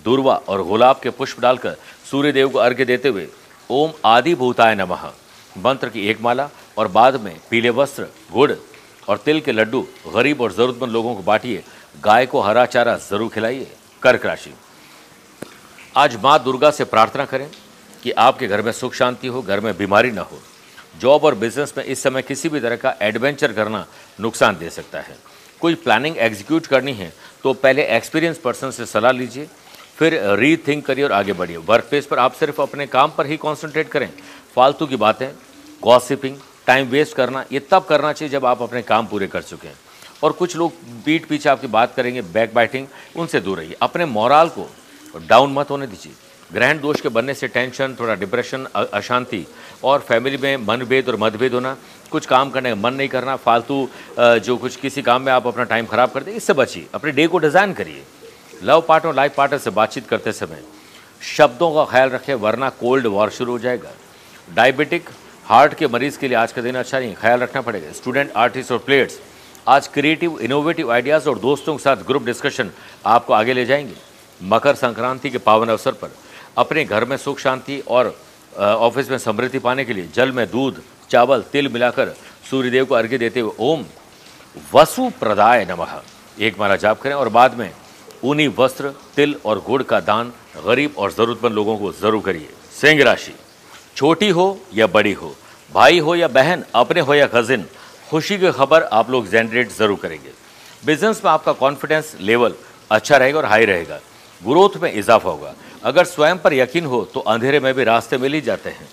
दुर्वा 0.06 0.36
और 0.40 0.64
गुलाब 0.64 1.00
के 1.04 1.10
पुष्प 1.12 1.40
डालकर 1.42 1.76
सूर्य 2.12 2.32
देव 2.32 2.50
को 2.50 2.60
अर्घ्य 2.60 2.86
देते 2.86 3.10
हुए, 3.10 3.28
ओम 3.70 3.92
आदि 4.06 4.36
भूताय 4.36 4.76
नमः। 4.76 5.10
मंत्र 5.58 5.90
की 5.90 6.08
एक 6.10 6.22
माला 6.22 6.50
और 6.78 6.88
बाद 6.90 7.22
में 7.22 7.36
पीले 7.50 7.70
वस्त्र, 7.72 8.08
गुड़ 8.34 8.52
और 9.08 9.18
तिल 9.18 9.40
के 9.42 9.52
लड्डू 9.52 9.86
गरीब 10.08 10.42
और 10.42 10.52
ज़रूरतमंद 10.54 10.92
लोगों 10.92 11.16
को 11.16 11.22
बांटिए। 11.22 11.64
गाय 12.04 12.26
को 12.26 12.42
हरा 12.42 12.66
चारा 12.68 12.96
ज़रूर 13.00 13.30
खिलाइए। 13.30 13.68
कर्क 14.04 14.26
राशि। 14.26 14.54
आज 15.96 16.16
माँ 16.16 16.38
दुर्गा 16.44 16.70
से 16.72 16.84
प्रार्थना 16.84 17.24
करें 17.26 17.50
कि 18.04 18.12
आपके 18.12 18.48
घर 18.48 18.62
में 18.62 18.72
सुख 18.72 18.94
शांति 18.94 19.28
हो, 19.28 19.42
घर 19.42 19.60
में 19.60 19.78
बीमारी 19.78 20.12
ना 20.12 20.22
हो। 20.22 20.38
जॉब 21.00 21.24
और 21.24 21.36
बिज़नेस 21.36 21.74
में 21.78 21.84
इस 21.84 22.04
समय 22.04 22.22
किसी 22.22 22.50
भी 22.50 22.60
तरह 22.60 22.76
का 22.76 22.96
एडवेंचर 23.02 23.54
करना 23.54 23.86
नुकसान 24.20 24.58
दे 24.58 24.70
सकता 24.70 25.00
है। 25.00 25.16
कोई 25.62 25.76
प्लानिंग 25.76 26.18
एग्जीक्यूट 26.18 26.68
करनी 26.68 26.94
है 26.94 27.12
तो 27.44 27.54
पहले 27.56 27.86
एक्सपीरियंस 27.88 28.38
पर्सन 28.38 28.72
से 28.72 28.86
सलाह 28.86 29.12
लीजिए, 29.12 29.48
फिर 29.98 30.20
री 30.40 30.56
थिंक 30.58 30.86
करिए 30.86 31.04
और 31.04 31.12
आगे 31.12 31.34
बढ़िए। 31.34 31.58
वर्क 31.58 31.86
प्लेस 31.90 32.06
पर 32.06 32.20
आप 32.20 32.34
सिर्फ़ 32.34 32.62
अपने 32.62 32.88
काम 32.88 33.12
पर 33.18 33.26
ही 33.26 33.38
कॉन्सेंट्रेट 33.38 33.90
करें। 33.90 34.10
फालतू 34.56 34.86
की 34.88 34.96
बातें 34.98 35.30
गॉसिपिंग 35.84 36.38
टाइम 36.68 36.88
वेस्ट 36.88 37.16
करना, 37.16 37.46
ये 37.52 37.60
तब 37.72 37.86
करना 37.86 38.14
चाहिए 38.14 38.32
जब 38.32 38.46
आप 38.46 38.62
अपने 38.62 38.82
काम 38.84 39.08
पूरे 39.08 39.28
कर 39.28 39.42
चुके 39.44 39.68
हैं। 39.68 39.80
और 40.24 40.32
कुछ 40.32 40.56
लोग 40.56 40.74
पीठ 41.06 41.26
पीछे 41.26 41.50
आपकी 41.50 41.68
बात 41.70 41.96
करेंगे 41.96 42.22
बैक 42.24 42.54
बाइटिंग 42.54 42.88
उनसे 43.16 43.40
दूर 43.40 43.58
रहिए। 43.58 43.78
अपने 43.82 44.06
मोराल 44.08 44.50
को 44.50 44.70
डाउन 45.20 45.54
मत 45.54 45.70
होने 45.70 45.88
दीजिए। 45.88 46.14
ग्रहण 46.50 46.80
दोष 46.80 47.02
के 47.02 47.10
बनने 47.10 47.34
से 47.34 47.48
टेंशन 47.48 47.96
थोड़ा 48.00 48.16
डिप्रेशन 48.16 48.66
अशांति 48.76 49.46
और 49.84 50.00
फैमिली 50.00 50.38
में 50.38 50.58
मनभेद 50.58 51.10
और 51.10 51.16
मतभेद 51.16 51.54
होना, 51.54 51.76
कुछ 52.12 52.26
काम 52.26 52.50
करने 52.50 52.70
का 52.70 52.76
मन 52.78 52.94
नहीं 52.94 53.08
करना, 53.10 53.36
फालतू 53.38 53.88
जो 54.20 54.58
कुछ 54.58 54.76
किसी 54.76 55.02
काम 55.02 55.22
में 55.22 55.32
आप 55.34 55.48
अपना 55.48 55.64
टाइम 55.66 55.86
खराब 55.86 56.12
करते 56.12 56.32
इससे 56.34 56.54
बचिए। 56.54 56.88
अपने 56.94 57.12
डे 57.12 57.28
को 57.28 57.38
डिज़ाइन 57.40 57.74
करिए। 57.74 58.04
लव 58.64 58.82
पार्टनर 58.88 59.16
लाइफ 59.16 59.36
पार्टनर 59.36 59.58
से 59.60 59.70
बातचीत 59.72 60.08
करते 60.08 60.32
समय 60.34 60.64
शब्दों 61.28 61.74
का 61.74 61.86
ख्याल 61.92 62.10
रखें 62.10 62.34
वरना 62.36 62.70
कोल्ड 62.72 63.08
वॉर 63.08 63.30
शुरू 63.32 63.52
हो 63.52 63.60
जाएगा। 63.60 63.92
डायबिटिक 64.50 65.10
हार्ट 65.46 65.74
के 65.74 65.88
मरीज़ 65.88 66.20
के 66.20 66.28
लिए 66.28 66.38
आज 66.38 66.52
का 66.52 66.62
दिन 66.62 66.76
अच्छा 66.76 67.00
नहीं 67.00 67.16
ख्याल 67.16 67.40
रखना 67.40 67.62
पड़ेगा। 67.62 67.92
स्टूडेंट 67.94 68.32
आर्टिस्ट 68.36 68.72
और 68.72 68.78
प्लेयर्स 68.80 69.20
आज 69.68 69.88
क्रिएटिव 69.88 70.40
इनोवेटिव 70.42 70.92
आइडियाज़ 70.92 71.30
और 71.30 71.40
दोस्तों 71.40 71.76
के 71.76 71.84
साथ 71.84 72.06
ग्रुप 72.08 72.26
डिस्कशन 72.26 72.72
आपको 73.06 73.34
आगे 73.34 73.54
ले 73.54 73.66
जाएँगे। 73.66 74.11
मकर 74.44 74.76
संक्रांति 74.76 75.30
के 75.30 75.38
पावन 75.40 75.70
अवसर 75.70 75.92
पर 75.94 76.12
अपने 76.58 76.84
घर 76.86 77.06
में 77.06 77.18
सुख 77.18 77.40
शांति 77.40 77.80
और 77.90 78.16
ऑफ़िस 78.54 79.10
में 79.12 79.18
समृद्धि 79.20 79.60
पाने 79.60 79.86
के 79.86 79.94
लिए 79.94 80.08
जल 80.16 80.32
में 80.32 80.46
दूध, 80.52 80.82
चावल, 81.10 81.44
तिल 81.52 81.68
मिलाकर 81.70 82.16
सूर्यदेव 82.50 82.86
को 82.86 82.96
अर्घ्य 82.96 83.18
देते 83.18 83.40
हुए 83.40 83.52
ओम 83.62 83.86
वसु 84.74 85.10
प्रदाय 85.20 85.66
नमः। 85.66 86.02
एक 86.38 86.60
माला 86.60 86.76
जाप 86.78 87.02
करें 87.02 87.14
और 87.16 87.30
बाद 87.30 87.58
में 87.58 87.72
ऊनी 88.24 88.48
वस्त्र, 88.50 88.94
तिल 89.16 89.36
और 89.46 89.60
गुड़ 89.62 89.82
का 89.84 90.00
दान 90.02 90.34
गरीब 90.66 90.96
और 90.98 91.12
ज़रूरतमंद 91.12 91.54
लोगों 91.54 91.78
को 91.78 91.92
ज़रूर 91.94 92.22
करिए। 92.22 92.50
सिंह 92.74 93.04
राशि, 93.04 93.34
छोटी 93.96 94.30
हो 94.30 94.58
या 94.74 94.88
बड़ी 94.90 95.14
हो, 95.14 95.36
भाई 95.72 96.00
हो 96.00 96.16
या 96.16 96.28
बहन, 96.30 96.64
अपने 96.76 97.02
हो 97.02 97.14
या 97.14 97.28
कजिन 97.30 97.66
खुशी 98.10 98.38
की 98.38 98.52
खबर 98.52 98.84
आप 98.84 99.10
लोग 99.10 99.28
जनरेट 99.30 99.72
ज़रूर 99.72 100.00
करेंगे। 100.02 100.32
बिज़नेस 100.86 101.22
में 101.26 101.32
आपका 101.32 101.52
कॉन्फिडेंस 101.56 102.16
लेवल 102.22 102.54
अच्छा 102.92 103.18
रहेगा 103.18 103.38
और 103.40 103.46
हाई 103.46 103.66
रहेगा। 103.66 104.00
ग्रोथ 104.42 104.78
में 104.82 104.92
इजाफा 104.94 105.30
होगा। 105.30 105.54
अगर 105.84 106.06
स्वयं 106.06 106.38
पर 106.38 106.54
यकीन 106.54 106.86
हो 106.86 107.04
तो 107.06 107.20
अंधेरे 107.20 107.60
में 107.60 107.74
भी 107.74 107.84
रास्ते 107.84 108.18
मिल 108.18 108.34
ही 108.34 108.42
जाते 108.42 108.70
हैं। 108.70 108.88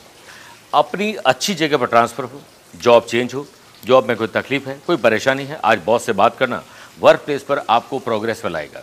अपनी 0.74 1.12
अच्छी 1.16 1.54
जगह 1.54 1.76
पर 1.76 1.86
ट्रांसफ़र 1.86 2.24
हो, 2.24 2.40
जॉब 2.74 3.04
चेंज 3.04 3.34
हो, 3.34 3.46
जॉब 3.82 4.08
में 4.08 4.16
कोई 4.16 4.26
तकलीफ़ 4.26 4.68
है, 4.68 4.78
कोई 4.86 4.96
परेशानी 4.96 5.44
है, 5.44 5.60
आज 5.64 5.80
बॉस 5.86 6.06
से 6.06 6.12
बात 6.12 6.36
करना 6.36 6.62
वर्क 7.00 7.20
प्लेस 7.20 7.42
पर 7.42 7.62
आपको 7.70 7.98
प्रोग्रेस 7.98 8.42
में 8.44 8.52
लाएगा। 8.52 8.82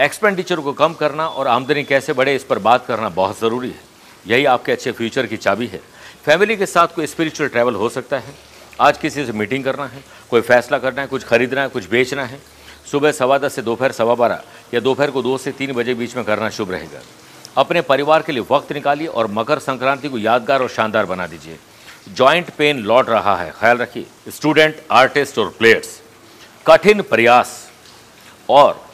एक्सपेंडिचर 0.00 0.60
को 0.60 0.72
कम 0.72 0.92
करना 0.94 1.26
और 1.26 1.48
आमदनी 1.48 1.84
कैसे 1.84 2.12
बढ़े, 2.12 2.34
इस 2.36 2.44
पर 2.44 2.58
बात 2.58 2.86
करना 2.86 3.08
बहुत 3.08 3.40
ज़रूरी 3.40 3.68
है। 3.68 3.80
यही 4.26 4.44
आपके 4.44 4.72
अच्छे 4.72 4.92
फ्यूचर 4.92 5.26
की 5.26 5.36
चाबी 5.36 5.66
है। 5.66 5.80
फैमिली 6.24 6.56
के 6.56 6.66
साथ 6.66 6.88
कोई 6.88 7.06
स्पिरिचुअल 7.06 7.48
ट्रैवल 7.48 7.74
हो 7.74 7.88
सकता 7.88 8.18
है। 8.18 8.34
आज 8.80 8.98
किसी 8.98 9.24
से 9.26 9.32
मीटिंग 9.32 9.64
करना 9.64 9.86
है, 9.86 10.02
कोई 10.30 10.40
फैसला 10.40 10.78
करना 10.78 11.00
है, 11.00 11.06
कुछ 11.06 11.24
खरीदना 11.24 11.62
है, 11.62 11.68
कुछ 11.68 11.88
बेचना 11.90 12.24
है। 12.24 12.40
सुबह 12.90 13.12
सवा 13.12 13.38
दस 13.38 13.54
से 13.54 13.62
दोपहर 13.62 13.92
सवा 13.92 14.14
बारह 14.14 14.42
या 14.74 14.80
दोपहर 14.80 15.10
को 15.10 15.22
दो 15.22 15.36
से 15.38 15.52
तीन 15.52 15.72
बजे 15.72 15.94
बीच 15.94 16.16
में 16.16 16.24
करना 16.24 16.50
शुभ 16.50 16.70
रहेगा। 16.70 17.00
अपने 17.56 17.80
परिवार 17.80 18.22
के 18.22 18.32
लिए 18.32 18.44
वक्त 18.50 18.72
निकालिए 18.72 19.06
और 19.06 19.26
मकर 19.30 19.58
संक्रांति 19.58 20.08
को 20.08 20.18
यादगार 20.18 20.62
और 20.62 20.68
शानदार 20.68 21.06
बना 21.06 21.26
दीजिए। 21.26 21.58
जॉइंट 22.08 22.50
पेन 22.50 22.78
लौट 22.78 23.08
रहा 23.08 23.36
है। 23.36 23.50
ख्याल 23.50 23.78
रखिए 23.78 24.30
स्टूडेंट 24.30 24.82
आर्टिस्ट 24.90 25.38
और 25.38 25.48
प्लेयर्स 25.58 26.00
कठिन 26.66 27.02
प्रयास 27.02 27.70
और 28.48 28.84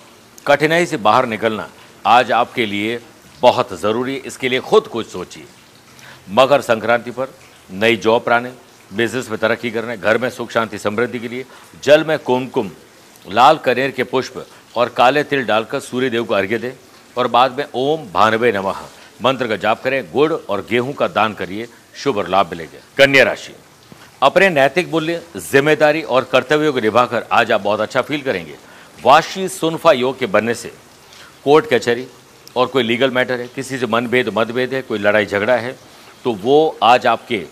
कठिनाई 0.46 0.86
से 0.86 0.96
बाहर 0.96 1.26
निकलना 1.26 1.68
आज 2.06 2.32
आपके 2.32 2.66
लिए 2.66 3.00
बहुत 3.42 3.72
ज़रूरी 3.80 4.14
है। 4.14 4.20
इसके 4.20 4.48
लिए 4.48 4.60
खुद 4.60 4.86
कुछ 4.86 5.06
सोचिए। 5.06 5.46
मकर 6.30 6.60
संक्रांति 6.60 7.10
पर 7.10 7.34
नई 7.72 7.96
जॉब 7.96 8.24
प्राने 8.24 8.52
बिज़नेस 8.92 9.28
में 9.30 9.38
तरक्की 9.38 9.70
करने, 9.70 9.96
घर 9.96 10.18
में 10.18 10.28
सुख, 10.30 10.50
शांति, 10.50 10.78
समृद्धि 10.78 11.18
के 11.18 11.28
लिए 11.28 11.44
जल 11.82 12.04
में 12.04 12.18
कुमकुम, 12.18 12.70
लाल 13.26 13.58
कनेर 13.58 13.90
के 13.90 14.04
पुष्प 14.04 14.46
और 14.76 14.88
काले 14.88 15.22
तिल 15.24 15.44
डालकर 15.46 15.80
सूर्य 15.80 16.10
देव 16.10 16.24
को 16.24 16.34
अर्घ्य 16.34 16.58
दें 16.58 16.72
और 17.16 17.28
बाद 17.28 17.58
में 17.58 17.66
ओम 17.74 18.06
भानवे 18.12 18.52
नमः। 18.52 18.80
मंत्र 19.22 19.46
का 19.48 19.56
जाप 19.56 19.82
करें, 19.82 20.04
गुड़ 20.12 20.32
और 20.32 20.66
गेहूँ 20.70 20.92
का 20.94 21.08
दान 21.08 21.34
करिए, 21.34 21.68
शुभ 21.94 22.16
और 22.18 22.28
लाभ 22.28 22.50
मिलेगा। 22.50 22.80
कन्या 22.98 23.24
राशि। 23.24 23.54
अपने 24.22 24.48
नैतिक 24.50 24.90
मूल्य, 24.90 25.22
ज़िम्मेदारी 25.38 26.02
और 26.04 26.24
कर्तव्यों 26.24 26.72
को 26.72 26.80
निभाकर 26.80 27.26
आज 27.32 27.52
आप 27.52 27.60
बहुत 27.62 27.80
अच्छा 27.80 28.02
फील 28.02 28.22
करेंगे। 28.22 28.54
वाशी 28.98 29.48
सुनफा 29.50 29.92
योग 29.92 30.18
के 30.18 30.26
बनने 30.28 30.54
से 30.54 30.72
कोर्ट 31.44 31.66
कचहरी 31.72 32.06
और 32.56 32.66
कोई 32.66 32.82
लीगल 32.82 33.10
मैटर 33.10 33.40
है, 33.40 33.48
किसी 33.48 33.78
से 33.78 33.86
मनभेद, 33.86 34.28
मतभेद 34.34 34.74
है, 34.74 34.82
कोई 34.82 34.98
लड़ाई 34.98 35.26
झगड़ा 35.26 35.56
है 35.56 35.76
तो 36.24 36.32
वो 36.34 36.76
आज 36.82 37.06
आपके 37.06 37.44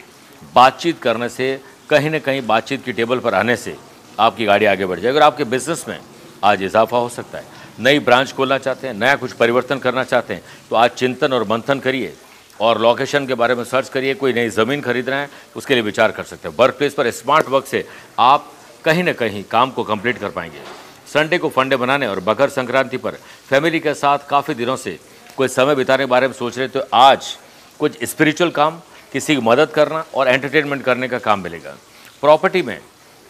बातचीत 0.55 0.99
करने 1.03 1.29
से, 1.29 1.61
कहीं 1.91 2.11
ना 2.11 2.19
कहीं 2.19 2.47
बातचीत 2.47 2.85
की 2.85 2.93
टेबल 2.93 3.19
पर 3.19 3.35
आने 3.35 3.57
से 3.57 3.77
आपकी 4.19 4.45
गाड़ी 4.45 4.67
आगे 4.67 4.87
बढ़ 4.87 5.01
जाएगी 5.01 5.19
और 5.19 5.25
आपके 5.25 5.45
बिज़नेस 5.47 5.85
में 5.89 5.99
आज 6.45 6.63
इजाफा 6.63 6.99
हो 6.99 7.09
सकता 7.09 7.39
है। 7.39 7.45
नई 7.81 7.99
ब्रांच 8.01 8.33
खोलना 8.33 8.59
चाहते 8.59 8.87
हैं, 8.87 8.95
नया 8.95 9.15
कुछ 9.17 9.33
परिवर्तन 9.33 9.79
करना 9.79 10.05
चाहते 10.05 10.35
हैं 10.35 10.43
तो 10.71 10.77
आज 10.77 10.91
चिंतन 10.93 11.33
और 11.33 11.45
मंथन 11.49 11.79
करिए 11.81 12.13
और 12.61 12.81
लोकेशन 12.81 13.27
के 13.27 13.35
बारे 13.35 13.55
में 13.55 13.65
सर्च 13.65 13.89
करिए, 13.89 14.15
कोई 14.15 14.33
नई 14.33 14.49
ज़मीन 14.51 14.81
खरीदना 14.81 15.17
है, 15.17 15.29
उसके 15.57 15.75
लिए 15.75 15.83
विचार 15.83 16.11
कर 16.11 16.23
सकते 16.25 16.49
हैं। 16.49 16.57
वर्क 16.57 16.75
प्लेस 16.79 16.95
पर 16.95 17.11
स्मार्ट 17.13 17.49
वर्क 17.49 17.67
से 17.67 17.85
आप 18.21 18.53
कहीं 18.85 19.05
ना 19.05 19.13
कहीं 19.15 19.43
काम 19.51 19.71
को 19.71 19.85
कंप्लीट 19.85 20.19
कर 20.19 20.31
पाएँगे। 20.31 20.61
संडे 21.09 21.39
को 21.39 21.49
फंडे 21.49 21.77
बनाने 21.77 22.07
और 22.07 22.23
मकर 22.29 22.49
संक्रांति 22.51 22.97
पर 22.97 23.19
फैमिली 23.49 23.81
के 23.81 23.95
साथ 23.95 24.19
काफ़ी 24.29 24.55
दिनों 24.55 24.77
से 24.77 24.99
कोई 25.37 25.49
समय 25.49 25.75
बिताने 25.75 26.05
के 26.05 26.11
बारे 26.11 26.27
में 26.27 26.35
सोच 26.35 26.59
रहे 26.59 26.69
तो 26.69 26.85
आज 26.95 27.37
कुछ 27.81 28.05
स्पिरिचुअल 28.05 28.51
काम, 28.51 28.81
किसी 29.13 29.35
की 29.35 29.41
मदद 29.41 29.71
करना 29.71 30.05
और 30.15 30.29
एंटरटेनमेंट 30.29 30.83
करने 30.85 31.09
का 31.09 31.19
काम 31.21 31.41
मिलेगा। 31.41 31.77
प्रॉपर्टी 32.23 32.63
में 32.63 32.79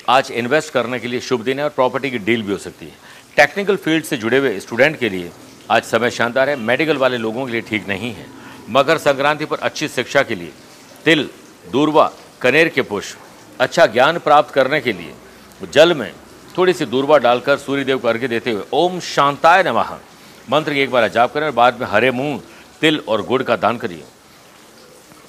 आज 0.09 0.31
इन्वेस्ट 0.33 0.73
करने 0.73 0.99
के 0.99 1.09
लिए 1.09 1.21
शुभ 1.21 1.43
दिन 1.45 1.59
है 1.59 1.65
और 1.65 1.71
प्रॉपर्टी 1.71 2.11
की 2.11 2.19
डील 2.19 2.43
भी 2.43 2.53
हो 2.53 2.59
सकती 2.59 2.87
है। 2.87 2.93
टेक्निकल 3.37 3.77
फ़ील्ड 3.77 4.05
से 4.05 4.17
जुड़े 4.17 4.39
हुए 4.39 4.59
स्टूडेंट 4.61 4.99
के 4.99 5.09
लिए 5.09 5.31
आज 5.71 5.83
समय 5.83 6.11
शानदार 6.11 6.49
है। 6.51 6.57
मेडिकल 6.59 6.97
वाले 6.97 7.17
लोगों 7.19 7.45
के 7.47 7.53
लिए 7.53 7.61
ठीक 7.61 7.89
नहीं 7.89 8.13
है। 8.15 8.27
मकर 8.71 8.99
संक्रांति 8.99 9.45
पर 9.45 9.59
अच्छी 9.59 9.89
शिक्षा 9.89 10.23
के 10.23 10.35
लिए 10.35 10.53
तिल, 11.05 11.29
दूरवा, 11.67 12.11
कनेर 12.41 12.69
के 12.69 12.83
पुष्प 12.83 13.61
अच्छा 13.61 13.87
ज्ञान 13.87 14.19
प्राप्त 14.19 14.55
करने 14.55 14.81
के 14.81 14.93
लिए 14.93 15.69
जल 15.73 15.95
में 15.95 16.13
थोड़ी 16.59 16.73
सी 16.73 16.87
दूरवा 16.87 17.19
डालकर 17.19 17.57
सूर्यदेव 17.59 17.99
को 17.99 18.09
अर्घ्य 18.09 18.29
देते 18.29 18.51
हुए 18.51 18.65
ओम 18.73 18.99
शांताय 19.01 19.63
नमः 19.63 19.97
मंत्र 20.51 20.75
की 20.75 20.81
एक 20.81 20.91
बार 20.91 21.09
जाप 21.09 21.33
करें 21.35 21.47
और 21.47 21.53
बाद 21.53 21.81
में 21.81 21.87
हरे 21.87 22.11
मूंग 22.11 22.41
तिल 22.81 22.99
और 23.09 23.23
गुड़ 23.23 23.43
का 23.43 23.57
दान 23.57 23.77
करिए। 23.77 24.05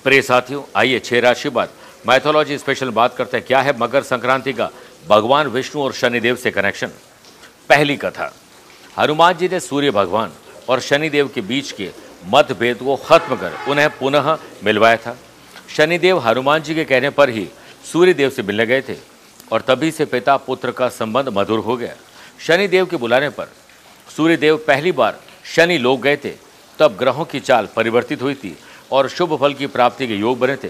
प्रिय 0.03 0.21
साथियों, 0.21 0.61
आइए 0.75 0.99
छह 0.99 1.19
राशि 1.19 1.49
बाद 1.49 1.69
मैथोलॉजी 2.05 2.57
स्पेशल 2.57 2.89
बात 2.89 3.15
करते 3.15 3.37
हैं, 3.37 3.45
क्या 3.45 3.61
है 3.61 3.77
मकर 3.79 4.03
संक्रांति 4.03 4.53
का? 4.53 4.69
भगवान 5.09 5.47
विष्णु 5.47 5.83
और 5.83 5.93
शनिदेव 5.93 6.35
से 6.35 6.51
कनेक्शन 6.51 6.91
पहली 7.69 7.95
कथा, 7.97 8.31
हनुमान 8.99 9.37
जी 9.37 9.47
ने 9.47 9.59
सूर्य 9.59 9.91
भगवान 9.91 10.31
और 10.69 10.79
शनिदेव 10.79 11.27
के 11.27 11.41
बीच 11.41 11.71
के 11.71 11.89
मतभेद 12.25 12.77
को 12.77 12.95
खत्म 12.97 13.35
कर 13.35 13.53
उन्हें 13.69 13.89
पुनः 13.89 14.37
मिलवाया 14.63 14.97
था। 14.97 15.15
शनिदेव 15.69 16.19
हनुमान 16.19 16.61
जी 16.61 16.75
के 16.75 16.85
कहने 16.85 17.09
पर 17.09 17.29
ही 17.29 17.47
सूर्यदेव 17.85 18.29
से 18.29 18.43
मिलने 18.43 18.65
गए 18.65 18.81
थे 18.81 18.97
और 19.51 19.61
तभी 19.61 19.91
से 19.91 20.05
पिता 20.05 20.37
पुत्र 20.37 20.71
का 20.71 20.89
संबंध 20.91 21.29
मधुर 21.29 21.59
हो 21.59 21.77
गया। 21.77 21.95
शनिदेव 22.39 22.85
के 22.85 22.97
बुलाने 22.97 23.29
पर 23.29 23.51
सूर्यदेव 24.09 24.57
पहली 24.67 24.91
बार 24.91 25.19
शनि 25.45 25.77
लोग 25.77 26.01
गए 26.01 26.17
थे, 26.17 26.31
तब 26.79 26.95
ग्रहों 26.99 27.25
की 27.25 27.39
चाल 27.39 27.67
परिवर्तित 27.75 28.21
हुई 28.21 28.35
थी 28.35 28.57
और 28.91 29.07
शुभ 29.09 29.37
फल 29.39 29.53
की 29.53 29.67
प्राप्ति 29.67 30.07
के 30.07 30.15
योग 30.15 30.39
बने 30.39 30.55
थे। 30.55 30.69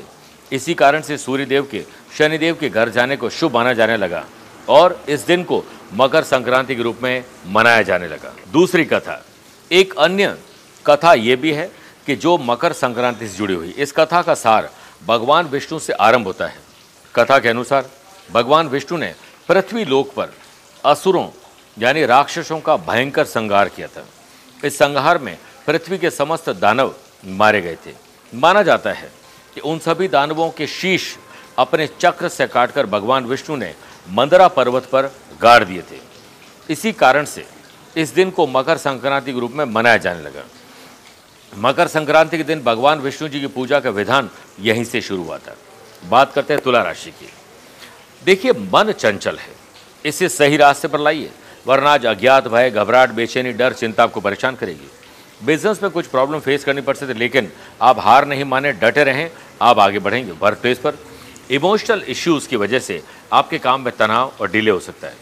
इसी 0.53 0.73
कारण 0.73 1.01
से 1.01 1.17
सूर्यदेव 1.17 1.67
के, 1.71 1.83
शनिदेव 2.17 2.55
के 2.55 2.69
घर 2.69 2.89
जाने 2.89 3.15
को 3.17 3.29
शुभ 3.29 3.53
माना 3.53 3.73
जाने 3.73 3.97
लगा 3.97 4.25
और 4.69 5.03
इस 5.09 5.21
दिन 5.21 5.43
को 5.43 5.63
मकर 5.93 6.23
संक्रांति 6.23 6.75
के 6.75 6.81
रूप 6.81 6.99
में 7.03 7.23
मनाया 7.47 7.81
जाने 7.81 8.07
लगा। 8.07 8.33
दूसरी 8.51 8.85
कथा, 8.85 9.23
एक 9.71 9.97
अन्य 9.97 10.37
कथा 10.85 11.13
ये 11.13 11.35
भी 11.35 11.51
है 11.51 11.71
कि 12.05 12.15
जो 12.15 12.37
मकर 12.37 12.73
संक्रांति 12.73 13.27
से 13.27 13.37
जुड़ी 13.37 13.53
हुई, 13.53 13.69
इस 13.69 13.91
कथा 13.91 14.21
का 14.21 14.33
सार 14.33 14.69
भगवान 15.05 15.45
विष्णु 15.45 15.79
से 15.79 15.93
आरंभ 15.93 16.25
होता 16.25 16.47
है। 16.47 16.57
कथा 17.15 17.39
के 17.39 17.49
अनुसार, 17.49 17.89
भगवान 18.31 18.67
विष्णु 18.67 18.97
ने 18.97 19.13
पृथ्वी 19.47 19.85
लोक 19.85 20.13
पर 20.13 20.33
असुरों, 20.85 21.27
यानी 21.77 22.05
राक्षसों 22.05 22.59
का 22.59 22.77
भयंकर 22.77 23.25
संहार 23.25 23.69
किया 23.69 23.87
था। 23.87 24.05
इस 24.63 24.77
संहार 24.77 25.17
में 25.17 25.37
पृथ्वी 25.67 25.97
के 25.97 26.09
समस्त 26.09 26.49
दानव 26.49 26.93
मारे 27.25 27.61
गए 27.61 27.77
थे। 27.85 27.93
माना 28.33 28.61
जाता 28.61 28.91
है 28.91 29.11
कि 29.55 29.61
उन 29.61 29.79
सभी 29.79 30.07
दानवों 30.07 30.49
के 30.49 30.67
शीश 30.67 31.17
अपने 31.57 31.87
चक्र 31.99 32.29
से 32.29 32.47
काटकर 32.47 32.85
भगवान 32.85 33.25
विष्णु 33.25 33.55
ने 33.55 33.73
मंदरा 34.09 34.47
पर्वत 34.47 34.85
पर 34.85 35.11
गाड़ 35.41 35.63
दिए 35.63 35.81
थे। 35.81 35.99
इसी 36.69 36.91
कारण 36.91 37.25
से 37.25 37.45
इस 37.97 38.09
दिन 38.09 38.31
को 38.31 38.47
मकर 38.47 38.77
संक्रांति 38.77 39.33
के 39.33 39.39
रूप 39.39 39.51
में 39.51 39.65
मनाया 39.65 39.97
जाने 39.97 40.21
लगा। 40.21 40.43
मकर 41.57 41.87
संक्रांति 41.87 42.37
के 42.37 42.43
दिन 42.43 42.63
भगवान 42.63 42.99
विष्णु 42.99 43.29
जी 43.29 43.39
की 43.39 43.47
पूजा 43.47 43.79
का 43.79 43.89
विधान 43.89 44.29
यहीं 44.59 44.83
से 44.83 45.01
शुरू 45.01 45.23
हुआ 45.23 45.37
था। 45.37 45.55
बात 46.09 46.33
करते 46.33 46.53
हैं 46.53 46.63
तुला 46.63 46.81
राशि 46.83 47.11
की। 47.11 47.29
देखिए, 48.25 48.51
मन 48.51 48.91
चंचल 48.91 49.37
है। 49.37 49.51
इसे 50.05 50.29
सही 50.29 50.57
रास्ते 50.57 50.87
पर 50.87 50.99
लाइए, 50.99 51.31
वरना 51.67 51.91
आज 51.91 52.05
अज्ञात 52.05 52.47
भय, 52.47 52.69
घबराहट, 52.71 53.09
बेचैनी, 53.09 53.51
डर, 53.51 53.73
चिंता 53.73 54.03
आपको 54.03 54.21
परेशान 54.21 54.55
करेगी। 54.55 54.91
बिज़नेस 55.45 55.83
में 55.83 55.91
कुछ 55.91 56.07
प्रॉब्लम 56.07 56.39
फेस 56.39 56.63
करनी 56.63 56.81
पड़ 56.81 56.95
सकती 56.95 57.13
लेकिन 57.13 57.51
आप 57.81 57.99
हार 57.99 58.25
नहीं 58.25 58.43
माने, 58.43 58.71
डटे 58.71 59.03
रहें 59.03 59.31
आप 59.63 59.79
आगे 59.79 59.99
बढ़ेंगे 59.99 60.31
वर्क 60.31 60.57
प्लेस 60.57 60.79
पर। 60.79 60.97
इमोशनल 61.51 62.03
इश्यूज़ 62.07 62.47
की 62.47 62.55
वजह 62.55 62.79
से 62.79 63.01
आपके 63.33 63.57
काम 63.57 63.81
में 63.81 63.93
तनाव 63.97 64.33
और 64.41 64.51
डिले 64.51 64.71
हो 64.71 64.79
सकता 64.79 65.07
है। 65.07 65.15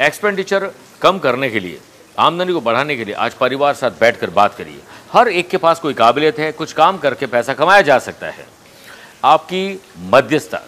एक्सपेंडिचर 0.00 0.70
कम 1.00 1.18
करने 1.18 1.50
के 1.50 1.60
लिए, 1.60 1.80
आमदनी 2.18 2.52
को 2.52 2.60
बढ़ाने 2.60 2.96
के 2.96 3.04
लिए 3.04 3.14
आज 3.14 3.34
परिवार 3.34 3.74
साथ 3.74 3.90
बैठकर 3.90 4.30
बात 4.30 4.54
करिए। 4.54 4.80
हर 5.12 5.28
एक 5.28 5.48
के 5.48 5.56
पास 5.56 5.80
कोई 5.80 5.94
काबिलियत 5.94 6.38
है, 6.38 6.52
कुछ 6.52 6.72
काम 6.72 6.98
करके 6.98 7.26
पैसा 7.26 7.54
कमाया 7.54 7.80
जा 7.80 7.98
सकता 7.98 8.26
है। 8.26 8.46
आपकी 9.24 9.80
मध्यस्थता, 9.98 10.60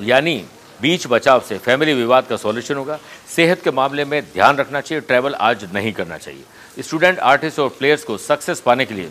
यानी 0.00 0.44
बीच 0.82 1.06
बचाव 1.06 1.40
से 1.40 1.58
फैमिली 1.58 1.94
विवाद 1.94 2.26
का 2.26 2.36
सॉल्यूशन 2.36 2.74
होगा। 2.74 2.98
सेहत 3.36 3.62
के 3.62 3.70
मामले 3.70 4.04
में 4.04 4.22
ध्यान 4.24 4.56
रखना 4.56 4.80
चाहिए 4.80 5.00
ट्रैवल 5.00 5.34
आज 5.34 5.64
नहीं 5.74 5.92
करना 5.92 6.16
चाहिए। 6.18 6.82
स्टूडेंट 6.82 7.18
आर्टिस्ट 7.18 7.58
और 7.58 7.68
प्लेयर्स 7.68 8.04
को 8.04 8.16
सक्सेस 8.18 8.60
पाने 8.60 8.84
के 8.84 8.94
लिए 8.94 9.10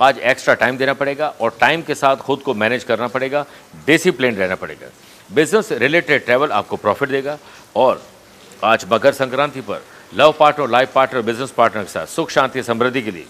आज 0.00 0.18
एक्स्ट्रा 0.18 0.54
टाइम 0.54 0.76
देना 0.76 0.92
पड़ेगा 0.92 1.28
और 1.40 1.56
टाइम 1.60 1.82
के 1.82 1.94
साथ 1.94 2.16
खुद 2.16 2.40
को 2.40 2.54
मैनेज 2.54 2.84
करना 2.84 3.08
पड़ेगा 3.08 3.44
डिसिप्लिन 3.86 4.36
रहना 4.36 4.54
पड़ेगा। 4.54 4.88
बिज़नेस 5.30 5.70
रिलेटेड 5.72 6.24
ट्रैवल 6.24 6.50
आपको 6.52 6.76
प्रॉफिट 6.76 7.08
देगा 7.08 7.38
और 7.76 8.02
आज 8.64 8.86
मकर 8.92 9.12
संक्रांति 9.12 9.60
पर 9.60 9.84
love 10.14 10.34
partner 10.38 10.68
life 10.70 10.92
partner 10.94 11.22
business 11.22 11.50
partner 11.50 11.82
के 11.82 11.90
साथ 11.90 12.06
सुख, 12.06 12.30
शांति, 12.30 12.62
समृद्धि 12.62 13.02
के 13.02 13.10
लिए 13.10 13.26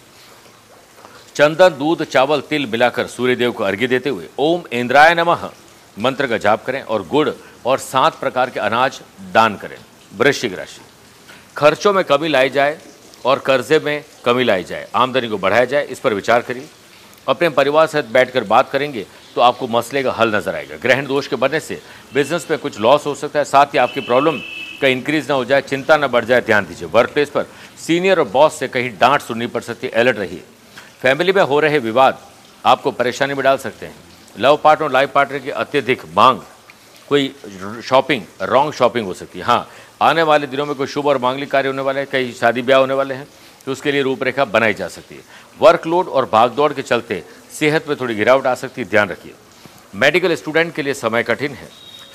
चंदन, 1.35 1.69
दूध, 1.69 2.05
चावल, 2.05 2.41
तिल 2.41 2.67
मिलाकर 2.67 3.07
सूर्यदेव 3.07 3.53
को 3.53 3.65
अर्घ्य 3.65 3.87
देते 3.87 4.11
हुए 4.11 4.29
ओम 4.39 4.63
इंद्राय 4.73 5.15
नमः 5.15 5.49
मंत्र 5.97 6.27
का 6.27 6.39
जाप 6.39 6.65
करें 6.65 6.83
और 6.83 7.07
गुड़ 7.09 7.29
और 7.67 7.79
सात 7.79 8.19
प्रकार 8.21 8.51
के 8.51 8.61
अनाज 8.61 9.01
दान 9.33 9.57
करें। 9.57 9.77
वृश्चिक 10.17 10.59
राशि। 10.59 10.81
खर्चों 11.57 11.93
में 11.93 12.05
कमी 12.05 12.29
लाई 12.29 12.51
जाए 12.51 12.79
और 13.25 13.39
कर्जे 13.41 13.79
में 13.79 14.05
कमी 14.25 14.45
लाई 14.45 14.65
जाए, 14.65 14.89
आमदनी 14.95 15.29
को 15.29 15.39
बढ़ाया 15.39 15.65
जाए, 15.65 15.85
इस 15.85 16.01
पर 16.01 16.15
विचार 16.15 16.43
करिए। 16.43 16.69
अपने 17.29 17.49
परिवार 17.51 17.87
सहित 17.87 18.07
बैठकर 18.07 18.45
बात 18.45 18.71
करेंगे 18.71 19.07
तो 19.35 19.41
आपको 19.41 19.67
मसले 19.69 20.03
का 20.03 20.13
हल 20.13 20.35
नज़र 20.35 20.55
आएगा। 20.55 20.77
ग्रहण 20.79 21.07
दोष 21.07 21.27
के 21.27 21.37
बनने 21.37 21.61
से 21.61 21.81
बिज़नेस 22.15 22.47
में 22.51 22.59
कुछ 22.59 22.79
लॉस 22.81 23.07
हो 23.07 23.15
सकता 23.15 23.39
है, 23.39 23.45
साथ 23.45 23.67
ही 23.67 23.79
आपकी 23.79 24.01
प्रॉब्लम 24.03 24.39
का 24.81 24.89
इंक्रीज 24.89 25.29
ना 25.29 25.35
हो 25.35 25.45
जाए, 25.45 25.63
चिंता 25.63 25.97
ना 25.97 26.07
बढ़ 26.09 26.25
जाए, 26.25 26.41
ध्यान 26.43 26.67
दीजिए। 26.67 26.89
वर्क 26.89 27.13
प्लेस 27.13 27.31
पर 27.31 27.47
सीनियर 27.79 28.19
और 28.19 28.29
बॉस 28.29 28.59
से 28.59 28.69
कहीं 28.69 28.91
डांट 28.99 29.21
सुननी 29.23 29.47
पड़ 29.49 29.63
सकती 29.63 29.87
है 29.87 29.93
अलर्ट 29.95 30.19
रहिए। 30.19 30.43
फैमिली 31.03 31.33
में 31.33 31.43
हो 31.43 31.61
रहे 31.61 31.79
विवाद 31.81 32.19
आपको 32.65 32.91
परेशानी 32.93 33.35
में 33.35 33.43
डाल 33.45 33.59
सकते 33.59 33.87
हैं। 33.87 33.95
लव 34.37 34.57
पार्टनर 34.65 34.91
लाइफ 34.91 35.13
पार्टनर 35.13 35.39
की 35.39 35.51
अत्यधिक 35.53 36.03
मांग, 36.17 36.41
कोई 37.09 37.35
शॉपिंग 37.85 38.23
रॉन्ग 38.43 38.73
शॉपिंग 38.75 39.07
हो 39.07 39.15
सकती 39.15 39.39
है। 39.39 39.45
हाँ 39.45 39.69
आने 40.05 40.23
वाले 40.25 40.47
दिनों 40.47 40.67
में 40.67 40.75
कोई 40.77 40.87
शुभ 40.87 41.07
और 41.07 41.19
मांगलिक 41.19 41.51
कार्य 41.51 41.69
होने 41.69 41.83
वाले 41.83 42.01
हैं, 42.01 42.09
कई 42.13 42.33
शादी 42.35 42.63
ब्याह 42.63 42.81
होने 42.81 42.95
वाले 42.95 43.15
हैं 43.15 43.27
तो 43.67 43.73
उसके 43.73 43.93
लिए 43.93 44.03
रूपरेखा 44.03 44.45
बनाई 44.47 44.75
जा 44.75 44.89
सकती 44.89 45.15
है। 45.15 45.23
वर्कलोड 45.61 46.09
और 46.09 46.29
भागदौड़ 46.33 46.73
के 46.73 46.83
चलते 46.83 47.23
सेहत 47.53 47.89
में 47.89 47.97
थोड़ी 48.01 48.15
गिरावट 48.15 48.47
आ 48.47 48.55
सकती 48.57 48.83
है, 48.83 48.89
ध्यान 48.89 49.09
रखिए। 49.09 49.35
मेडिकल 49.97 50.35
स्टूडेंट 50.35 50.75
के 50.75 50.83
लिए 50.83 50.95
समय 50.95 51.23
कठिन 51.23 51.53
है। 51.53 51.69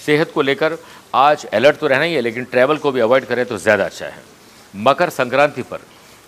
सेहत 0.06 0.32
को 0.32 0.42
लेकर 0.42 0.78
आज 1.16 1.46
अलर्ट 1.48 1.78
तो 1.78 1.88
रहना 1.88 2.04
ही 2.04 2.14
है, 2.14 2.22
लेकिन 2.22 2.44
ट्रैवल 2.46 2.78
को 2.78 2.92
भी 2.92 3.00
अवॉइड 3.00 3.26
करें 3.26 3.46
तो 3.46 3.58
ज़्यादा 3.58 3.86
अच्छा 3.86 4.06
है। 4.06 4.22
मकर 4.78 5.10
संक्रांति 5.12 5.62
पर 5.64 5.80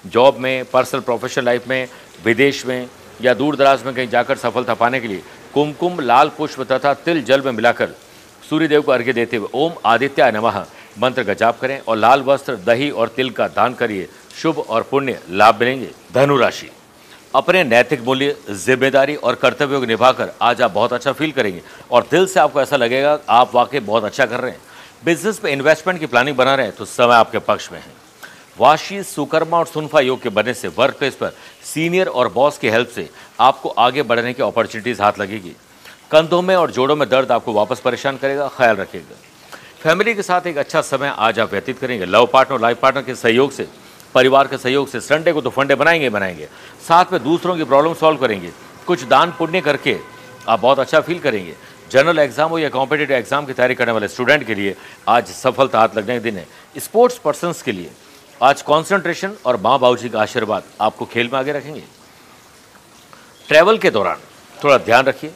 जॉब 0.04 0.38
में, 0.38 0.66
पर्सनल 0.66 1.02
प्रोफेशनल 1.02 1.46
लाइफ 1.46 1.68
में, 1.68 1.88
विदेश 2.26 2.66
में 2.66 2.88
या 3.22 3.34
दूर 3.36 3.56
दराज 3.56 3.84
में 3.86 3.94
कहीं 3.96 4.08
जाकर 4.10 4.38
सफलता 4.40 4.74
पाने 4.76 5.00
के 5.00 5.08
लिए 5.08 5.24
कुमकुम, 5.54 6.00
लाल 6.02 6.32
पुष्प 6.38 6.62
तथा 6.72 6.94
तिल 6.96 7.24
जल 7.24 7.42
में 7.42 7.52
मिलाकर 7.54 7.96
सूर्यदेव 8.44 8.82
को 8.82 8.92
अर्घ्य 8.92 9.14
देते 9.14 9.38
हुए 9.38 9.50
ओम 9.56 9.74
आदित्य 9.86 10.32
नमः। 10.32 10.66
मंत्र 10.98 11.24
का 11.24 11.34
जाप 11.34 11.60
करें 11.60 11.80
और 11.80 11.98
लाल 11.98 12.22
वस्त्र, 12.22 12.56
दही 12.58 12.90
और 12.90 13.08
तिल 13.08 13.30
का 13.30 13.48
दान 13.50 13.74
करिए। 13.74 14.08
शुभ 14.42 14.60
और 14.60 14.84
पुण्य 14.84 15.20
लाभ 15.30 15.60
मिलेंगे। 15.60 15.90
धनुराशि 16.14 16.70
अपने 17.36 17.64
नैतिक 17.64 18.02
मूल्य, 18.02 18.36
ज़िम्मेदारी 18.52 19.16
और 19.16 19.36
कर्तव्यों 19.36 19.80
को 19.80 19.86
निभाकर 19.86 20.32
आज 20.42 20.62
आप 20.62 20.72
बहुत 20.72 20.94
अच्छा 20.94 21.12
फील 21.12 21.32
करेंगे। 21.32 21.62
और 21.92 22.08
दिल 22.12 22.26
से 22.26 22.40
आपको 22.40 22.62
ऐसा 22.62 22.76
लगेगा, 22.76 23.18
आप 23.30 23.56
वाकई 23.56 23.80
बहुत 23.80 24.04
अच्छा 24.04 24.26
कर 24.26 24.40
रहे 24.40 24.52
हैं। 24.52 24.60
बिज़नेस 25.06 25.42
में 25.44 25.52
इन्वेस्टमेंट 25.52 26.00
की 26.00 26.06
प्लानिंग 26.06 26.38
बना 26.38 26.56
रहे 26.56 26.66
हैं 26.66 26.76
तो 26.76 26.86
समय 26.86 27.16
आपके 27.16 27.40
पक्ष 27.40 27.72
में 27.72 27.80
है। 27.80 28.00
वाशी, 28.60 29.02
सुकर्मा 29.04 29.58
और 29.58 29.66
सुनफा 29.66 30.00
योग 30.00 30.22
के 30.22 30.30
बनने 30.30 30.54
से 30.54 30.68
वर्क 30.68 30.98
प्लेस 30.98 31.16
पर 31.16 31.34
सीनियर 31.64 32.08
और 32.08 32.32
बॉस 32.34 32.58
की 32.58 32.70
हेल्प 32.70 32.90
से 32.90 33.10
आपको 33.40 33.70
आगे 33.70 34.04
बढ़ने 34.04 34.34
की 34.34 34.44
अपॉर्चुनिटीज़ 34.44 35.02
हाथ 35.02 35.20
लगेगी। 35.20 35.56
कंधों 36.12 36.42
में 36.42 36.56
और 36.56 36.72
जोड़ों 36.72 36.96
में 36.96 37.08
दर्द 37.10 37.32
आपको 37.32 37.54
वापस 37.54 37.80
परेशान 37.80 38.18
करेगा, 38.18 38.48
ख्याल 38.48 38.76
रखिएगा। 38.76 39.16
फैमिली 39.82 40.14
के 40.16 40.22
साथ 40.22 40.48
एक 40.48 40.58
अच्छा 40.58 40.82
समय 40.82 41.14
आज 41.18 41.40
आप 41.40 41.52
व्यतीत 41.52 41.80
करेंगे। 41.80 42.06
लव 42.06 42.26
पार्टनर 42.34 42.60
लाइफ 42.62 42.80
पार्टनर 42.80 43.02
के 43.02 43.16
सहयोग 43.16 43.52
से, 43.52 43.68
परिवार 44.16 44.48
के 44.48 44.58
सहयोग 44.58 44.88
से, 44.88 45.00
संडे 45.02 45.32
को 45.34 45.42
तो 45.42 45.50
फंडे 45.50 45.76
बनाएँगे 45.76 46.10
बनाएँगे। 46.10 46.48
साथ 46.88 47.14
में 47.14 47.24
दूसरों 47.24 47.56
की 47.58 47.64
प्रॉब्लम 47.64 47.94
सॉल्व 47.94 48.20
करेंगे। 48.20 48.52
कुछ 48.88 49.04
दान 49.04 49.32
पुण्य 49.32 49.62
करके 49.62 49.98
आप 50.48 50.60
बहुत 50.60 50.80
अच्छा 50.80 51.02
फील 51.02 51.20
करेंगे। 51.20 51.56
जनरल 51.92 52.20
एग्ज़ाम 52.20 52.50
हो 52.50 52.60
या 52.60 52.70
कॉम्पिटेटिव 52.70 53.16
एग्ज़ाम 53.18 53.46
की 53.46 53.54
तैयारी 53.54 53.76
करने 53.76 53.92
वाले 53.92 54.08
स्टूडेंट 54.08 54.46
के 54.48 54.56
लिए 54.56 54.76
आज 55.08 55.32
सफलता 55.32 55.80
हाथ 55.80 55.98
लगने 55.98 56.14
के 56.14 56.20
दिन 56.22 56.38
है। 56.38 56.48
स्पोर्ट्स 56.78 57.18
पर्सनस 57.18 57.62
के 57.62 57.72
लिए 57.72 57.92
आज 58.42 58.62
कॉन्सेंट्रेशन 58.62 59.36
और 59.46 59.58
माँ 59.58 59.78
बाबू 59.80 59.96
जी 59.98 60.10
का 60.10 60.22
आशीर्वाद 60.22 60.64
आपको 60.82 61.06
खेल 61.06 61.30
में 61.34 61.40
आगे 61.40 61.52
रखेंगे। 61.52 61.84
ट्रैवल 63.50 63.78
के 63.78 63.90
दौरान 63.90 64.20
थोड़ा 64.64 64.78
ध्यान 64.78 65.06
रखिए। 65.06 65.32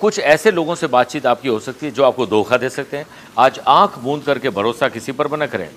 कुछ 0.00 0.18
ऐसे 0.18 0.50
लोगों 0.50 0.74
से 0.74 0.86
बातचीत 0.86 1.26
आपकी 1.26 1.48
हो 1.48 1.58
सकती 1.60 1.86
है 1.86 1.92
जो 1.92 2.04
आपको 2.04 2.26
धोखा 2.26 2.56
दे 2.56 2.68
सकते 2.70 2.96
हैं। 2.96 3.06
आज 3.38 3.60
आँख 3.66 3.98
मूंद 3.98 4.22
करके 4.22 4.50
भरोसा 4.50 4.88
किसी 4.88 5.12
पर 5.12 5.42
न 5.42 5.46
करें। 5.46 5.68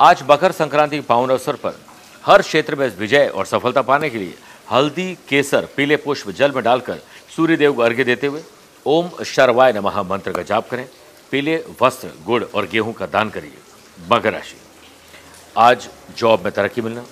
आज 0.00 0.22
मकर 0.30 0.52
संक्रांति 0.52 0.96
के 0.96 1.02
पावन 1.02 1.30
अवसर 1.30 1.56
पर 1.56 1.80
हर 2.26 2.42
क्षेत्र 2.42 2.76
में 2.76 2.96
विजय 2.98 3.26
और 3.26 3.46
सफलता 3.46 3.82
पाने 3.82 4.10
के 4.10 4.18
लिए 4.18 4.34
हल्दी, 4.72 5.18
केसर, 5.28 5.68
पीले 5.76 5.96
पुष्प 5.96 6.30
जल 6.30 6.52
में 6.52 6.62
डालकर 6.64 6.98
सूर्य 7.36 7.56
देव 7.56 7.72
को 7.72 7.82
अर्घ्य 7.82 8.04
देते 8.04 8.26
हुए 8.26 8.42
ओम 8.86 9.24
शर्वाय 9.24 9.72
नमः 9.72 10.02
मंत्र 10.02 10.32
का 10.32 10.42
जाप 10.42 10.68
करें। 10.70 10.88
पीले 11.30 11.64
वस्त्र, 11.82 12.08
गुड़ 12.26 12.44
और 12.44 12.66
गेहूँ 12.66 12.92
का 12.92 13.06
दान 13.06 13.30
करिए। 13.30 13.54
मकर 14.12 14.32
राशि। 14.32 14.56
आज 15.58 15.88
जॉब 16.16 16.44
में 16.44 16.52
तरक्की 16.52 16.80
मिलना। 16.80 17.04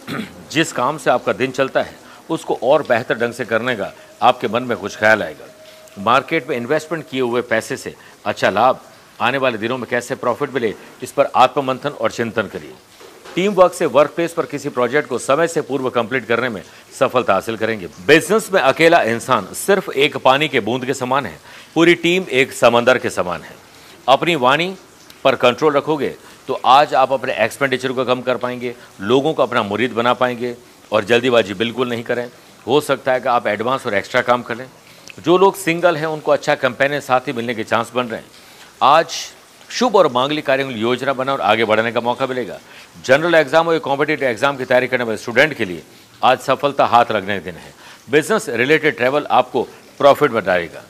जिस 0.51 0.73
काम 0.73 0.99
से 0.99 1.11
आपका 1.11 1.33
दिन 1.33 1.51
चलता 1.51 1.83
है, 1.83 1.97
उसको 2.31 2.59
और 2.63 2.83
बेहतर 2.83 3.19
ढंग 3.19 3.33
से 3.33 3.45
करने 3.45 3.77
का 3.77 3.93
आपके 4.23 4.49
मन 4.49 4.63
में 4.63 4.79
कुछ 4.79 4.97
ख्याल 4.97 5.23
आएगा। 5.23 5.47
मार्केट 5.99 6.49
में 6.49 6.57
इन्वेस्टमेंट 6.57 7.05
किए 7.09 7.21
हुए 7.21 7.41
पैसे 7.43 7.77
से 7.77 7.95
अच्छा 8.25 8.51
लाभ 8.51 8.81
आने 9.21 9.39
वाले 9.39 9.59
दिनों 9.59 9.79
में 9.79 9.87
कैसे 9.91 10.15
प्रॉफिट 10.15 10.55
मिले, 10.55 10.75
इस 11.03 11.13
पर 11.13 11.31
आत्ममंथन 11.37 11.91
और 11.91 12.11
चिंतन 12.11 12.43
करिए। 12.43 12.75
टीम 13.35 13.53
वर्क 13.55 13.75
से 13.75 13.87
वर्क 13.87 14.11
प्लेस 14.11 14.33
पर 14.33 14.47
किसी 14.47 14.69
प्रोजेक्ट 14.69 15.09
को 15.09 15.19
समय 15.19 15.49
से 15.49 15.61
पूर्व 15.61 15.89
कंप्लीट 15.91 16.27
करने 16.27 16.49
में 16.49 16.63
सफलता 16.99 17.35
हासिल 17.35 17.57
करेंगे। 17.57 17.87
बिज़नेस 18.07 18.51
में 18.53 18.61
अकेला 18.61 19.03
इंसान 19.05 19.47
सिर्फ़ 19.57 19.91
एक 19.91 20.17
पानी 20.17 20.49
के 20.49 20.61
बूंद 20.61 20.85
के 20.85 20.95
समान 20.95 21.27
है, 21.27 21.39
पूरी 21.75 21.95
टीम 21.95 22.27
एक 22.31 22.53
समंदर 22.53 22.99
के 22.99 23.11
समान 23.11 23.43
है। 23.43 23.55
अपनी 24.09 24.35
वाणी 24.37 24.75
पर 25.25 25.35
कंट्रोल 25.37 25.73
रखोगे 25.73 26.15
तो 26.49 26.55
आज 26.67 26.95
आप 26.95 27.13
अपने 27.13 27.35
एक्सपेंडिचर 27.35 27.93
को 27.93 28.05
कम 28.05 28.21
कर 28.23 28.37
पाएँगे, 28.37 28.75
लोगों 29.01 29.33
को 29.35 29.43
अपना 29.43 29.63
मुरीद 29.63 29.93
बना 29.93 30.13
पाएँगे, 30.15 30.55
और 30.93 31.05
जल्दीबाजी 31.05 31.55
बिल्कुल 31.55 31.89
नहीं 31.89 32.03
करें। 32.03 32.29
हो 32.67 32.81
सकता 32.81 33.13
है 33.13 33.21
कि 33.21 33.29
आप 33.29 33.47
एडवांस 33.47 33.87
और 33.87 33.95
एक्स्ट्रा 33.95 34.21
काम 34.23 34.43
करें 34.43 34.67
जो 35.19 35.37
लोग 35.39 35.57
सिंगल 35.57 35.97
हैं, 35.97 36.07
उनको 36.07 36.33
अच्छा 36.33 36.55
कंपेनियन 36.55 37.01
साथी 37.01 37.33
मिलने 37.33 37.55
के 37.55 37.65
चांस 37.65 37.91
बन 37.95 38.07
रहे 38.07 38.21
हैं। 38.21 38.27
आज 38.83 39.07
शुभ 39.71 39.97
और 39.97 40.11
मांगलिक 40.13 40.47
कार्यों 40.47 40.69
की 40.69 40.75
योजना 40.75 41.13
बना 41.13 41.33
और 41.33 41.41
आगे 41.41 41.65
बढ़ने 41.65 41.93
का 41.93 42.01
मौका 42.01 42.27
मिलेगा। 42.27 42.59
जनरल 43.05 43.35
एग्ज़ाम 43.35 43.69
और 43.69 43.79
कॉम्पिटेटिव 43.81 44.29
एग्ज़ाम 44.29 44.57
की 44.57 44.65
तैयारी 44.65 44.87
करने 44.89 45.05
वाले 45.05 45.19
स्टूडेंट 45.19 45.55
के 45.55 45.65
लिए 45.65 45.83
आज 46.23 46.39
सफलता 46.41 46.87
हाथ 46.87 47.13
लगने 47.13 47.39
के 47.39 47.45
दिन 47.45 47.55
है। 47.55 47.73
बिज़नेस 48.11 48.49
रिलेटेड 48.51 48.97
ट्रैवल 48.97 49.27
आपको 49.31 49.63
प्रॉफिट 49.99 50.31
बताएगा। 50.31 50.83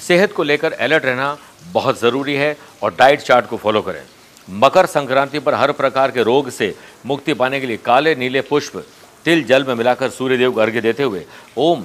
सेहत 0.00 0.32
को 0.32 0.42
लेकर 0.42 0.72
अलर्ट 0.72 1.04
रहना 1.04 1.36
बहुत 1.72 2.00
ज़रूरी 2.00 2.34
है 2.34 2.56
और 2.82 2.94
डाइट 2.94 3.20
चार्ट 3.20 3.46
को 3.46 3.56
फॉलो 3.56 3.82
करें। 3.82 4.02
मकर 4.48 4.86
संक्रांति 4.86 5.38
पर 5.38 5.54
हर 5.54 5.72
प्रकार 5.74 6.10
के 6.10 6.22
रोग 6.22 6.50
से 6.50 6.74
मुक्ति 7.06 7.34
पाने 7.34 7.60
के 7.60 7.66
लिए 7.66 7.76
काले, 7.78 8.14
नीले 8.14 8.40
पुष्प 8.42 8.84
तिल, 9.24 9.44
जल 9.44 9.64
में 9.64 9.74
मिलाकर 9.74 10.10
सूर्यदेव 10.10 10.52
को 10.52 10.60
अर्घ्य 10.60 10.80
देते 10.80 11.02
हुए 11.02 11.24
ओम 11.56 11.84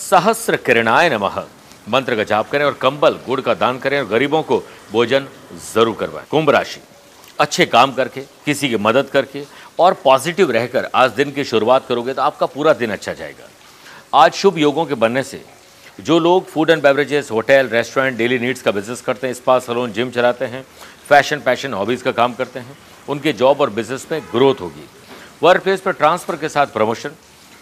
सहस्र 0.00 0.56
किरणाय 0.56 1.08
नमः। 1.10 1.36
मंत्र 1.88 2.16
का 2.16 2.24
जाप 2.24 2.50
करें 2.50 2.64
और 2.64 2.74
कंबल, 2.74 3.18
गुड़ 3.26 3.40
का 3.40 3.54
दान 3.54 3.78
करें 3.78 3.98
और 3.98 4.06
गरीबों 4.08 4.42
को 4.42 4.58
भोजन 4.92 5.26
ज़रूर 5.64 5.96
करवाएँ। 5.96 6.26
कुंभ 6.30 6.50
राशि, 6.50 6.80
अच्छे 7.38 7.66
काम 7.66 7.92
करके, 7.94 8.20
किसी 8.44 8.68
की 8.68 8.76
मदद 8.78 9.08
करके 9.08 9.44
और 9.78 9.94
पॉजिटिव 10.04 10.50
रहकर 10.50 10.88
आज 10.94 11.10
दिन 11.12 11.30
की 11.32 11.44
शुरुआत 11.44 11.86
करोगे 11.88 12.14
तो 12.14 12.22
आपका 12.22 12.46
पूरा 12.48 12.72
दिन 12.74 12.90
अच्छा 12.90 13.12
जाएगा। 13.14 13.48
आज 14.14 14.32
शुभ 14.34 14.58
योगों 14.58 14.84
के 14.86 14.94
बनने 14.96 15.22
से 15.22 15.42
जो 15.98 16.18
लोग 16.18 16.46
food 16.48 16.70
and 16.70 16.82
beverages 16.82 17.30
hotel 17.30 17.68
restaurant 17.68 18.16
daily 18.18 18.38
needs 18.38 18.62
का 18.62 18.70
बिज़नेस 18.70 19.00
करते 19.02 19.26
हैं 19.26 19.34
स्पा 19.34 19.58
सलोन 19.58 19.92
जिम 19.92 20.10
चलाते 20.10 20.44
हैं 20.44 20.64
फ़ैशन 21.08 21.40
पैशन 21.40 21.74
हॉबीज़ 21.74 22.04
का 22.04 22.12
काम 22.12 22.34
करते 22.34 22.58
हैं, 22.58 22.76
उनके 23.08 23.32
जॉब 23.32 23.60
और 23.60 23.70
बिज़नेस 23.70 24.06
में 24.12 24.20
ग्रोथ 24.32 24.60
होगी। 24.60 24.86
वर्क 25.42 25.62
प्लेस 25.62 25.80
पर 25.80 25.92
ट्रांसफ़र 25.92 26.36
के 26.36 26.48
साथ 26.48 26.66
प्रमोशन 26.68 27.10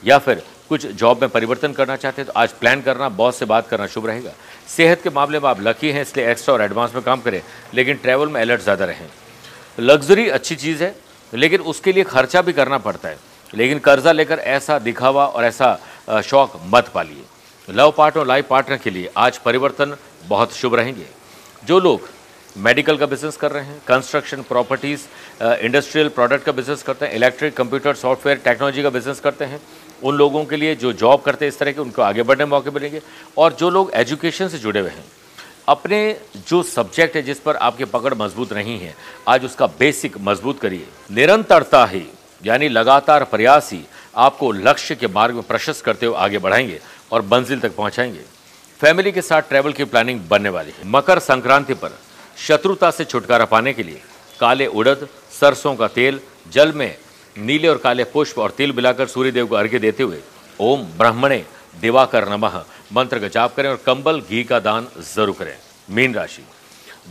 या 0.02 0.18
फिर 0.18 0.42
कुछ 0.68 0.86
जॉब 0.88 1.20
में 1.20 1.30
परिवर्तन 1.30 1.72
करना 1.72 1.96
चाहते 1.96 2.22
हैं 2.22 2.26
तो 2.26 2.32
आज 2.36 2.52
प्लान 2.54 2.80
करना, 2.82 3.08
बॉस 3.10 3.38
से 3.38 3.44
बात 3.46 3.68
करना 3.68 3.86
शुभ 3.86 4.06
रहेगा। 4.06 4.32
सेहत 4.68 5.02
के 5.02 5.10
मामले 5.10 5.40
में 5.40 5.48
आप 5.48 5.60
लकी 5.62 5.90
हैं, 5.90 6.02
इसलिए 6.02 6.30
एक्स्ट्रा 6.30 6.54
और 6.54 6.62
एडवांस 6.62 6.94
में 6.94 7.02
काम 7.04 7.20
करें, 7.20 7.40
लेकिन 7.74 7.96
ट्रैवल 7.96 8.28
में 8.28 8.40
अलर्ट 8.40 8.62
ज़्यादा 8.62 8.84
रहें। 8.84 9.08
लग्जरी 9.80 10.28
अच्छी 10.30 10.56
चीज़ 10.56 10.82
है, 10.84 10.94
लेकिन 11.32 11.60
उसके 11.62 11.92
लिए 11.92 12.04
खर्चा 12.04 12.42
भी 12.42 12.52
करना 12.52 12.78
पड़ता 12.80 13.08
है। 13.08 13.18
लेकिन 13.52 13.78
कर्जा 13.80 14.12
लेकर 14.12 14.38
ऐसा 14.38 14.78
दिखावा 14.80 15.26
और 15.26 15.44
ऐसा 15.44 16.20
शौक 16.22 16.60
मत 16.66 16.88
पालिए। 16.94 17.24
लव 17.68 17.92
पार्टनर 17.96 18.26
लाइफ 18.26 18.46
पार्टनर 18.48 18.76
के 18.76 18.90
लिए 18.90 19.10
आज 19.16 19.38
परिवर्तन 19.38 19.96
बहुत 20.26 20.54
शुभ 20.54 20.74
रहेंगे। 20.74 21.06
जो 21.64 21.78
लोग 21.80 22.08
मेडिकल 22.56 22.96
का 22.96 23.06
बिज़नेस 23.06 23.36
कर 23.36 23.52
रहे 23.52 23.64
हैं 23.64 23.80
कंस्ट्रक्शन 23.86 24.42
प्रॉपर्टीज़ 24.42 25.00
इंडस्ट्रियल 25.42 26.08
प्रोडक्ट 26.10 26.44
का 26.44 26.52
बिज़नेस 26.52 26.82
करते 26.82 27.06
हैं 27.06 27.14
इलेक्ट्रिक 27.14 27.56
कंप्यूटर 27.56 27.94
सॉफ्टवेयर 27.96 28.38
टेक्नोलॉजी 28.44 28.82
का 28.82 28.90
बिज़नेस 28.90 29.20
करते 29.20 29.44
हैं 29.44 29.60
उन 30.04 30.16
लोगों 30.16 30.44
के 30.44 30.56
लिए 30.56 30.74
जो 30.74 30.92
जॉब 30.92 31.20
करते 31.20 31.44
हैं 31.44 31.52
इस 31.52 31.58
तरह 31.58 31.72
के, 31.72 31.80
उनको 31.80 32.02
आगे 32.02 32.22
बढ़ने 32.22 32.44
मौके 32.44 32.70
मिलेंगे। 32.70 33.02
और 33.38 33.52
जो 33.52 33.70
लोग 33.70 33.90
एजुकेशन 33.94 34.48
से 34.48 34.58
जुड़े 34.58 34.80
हुए 34.80 34.90
हैं, 34.90 35.04
अपने 35.68 36.20
जो 36.48 36.62
सब्जेक्ट 36.62 37.16
है 37.16 37.22
जिस 37.22 37.40
पर 37.40 37.56
आपकी 37.56 37.84
पकड़ 37.84 38.14
मज़बूत 38.14 38.52
नहीं 38.52 38.78
है, 38.78 38.94
आज 39.28 39.44
उसका 39.44 39.66
बेसिक 39.66 40.18
मज़बूत 40.18 40.60
करिए। 40.60 40.86
निरंतरता 41.10 41.86
ही, 41.86 42.06
यानी 42.46 42.68
लगातार 42.68 43.24
प्रयास 43.24 43.72
ही, 43.72 43.80
आपको 44.16 44.52
लक्ष्य 44.52 44.94
के 44.94 45.06
मार्ग 45.06 45.34
में 45.34 45.42
प्रशस्त 45.42 45.84
करते 45.84 46.06
हुए 46.06 46.16
आगे 46.16 46.38
बढ़ाएँगे 46.38 46.80
और 47.12 47.22
मंजिल 47.22 47.60
तक 47.60 47.76
पहुंचाएँगे। 47.76 48.20
फैमिली 48.80 49.12
के 49.12 49.22
साथ 49.22 49.42
ट्रैवल 49.42 49.72
की 49.72 49.84
प्लानिंग 49.84 50.20
बनने 50.20 50.48
वाली 50.48 50.70
है। 50.70 50.88
मकर 50.88 51.18
संक्रांति 51.18 51.74
पर 51.74 51.98
शत्रुता 52.38 52.90
से 52.90 53.04
छुटकारा 53.04 53.44
पाने 53.44 53.72
के 53.72 53.82
लिए 53.82 54.00
काले 54.40 54.66
उड़द, 54.66 55.08
सरसों 55.40 55.76
का 55.76 55.88
तेल, 55.88 56.20
जल 56.52 56.72
में 56.72 56.96
नीले 57.38 57.68
और 57.68 57.78
काले 57.78 58.04
पुष्प 58.04 58.38
और 58.38 58.50
तिल 58.50 58.72
मिलाकर 58.72 59.06
सूर्यदेव 59.06 59.46
को 59.46 59.54
अर्घ्य 59.54 59.78
देते 59.78 60.02
हुए, 60.02 60.20
ओम 60.60 60.82
ब्राह्मणे 60.98 61.44
दिवाकर 61.80 62.28
नमः, 62.28 62.62
मंत्र 62.92 63.18
का 63.18 63.28
जाप 63.28 63.54
करें 63.56 63.68
और 63.70 63.76
कंबल, 63.86 64.20
घी 64.20 64.42
का 64.44 64.58
दान 64.60 64.86
ज़रूर 65.06 65.34
करें। 65.38 65.56
मीन 65.90 66.14
राशि। 66.14 66.42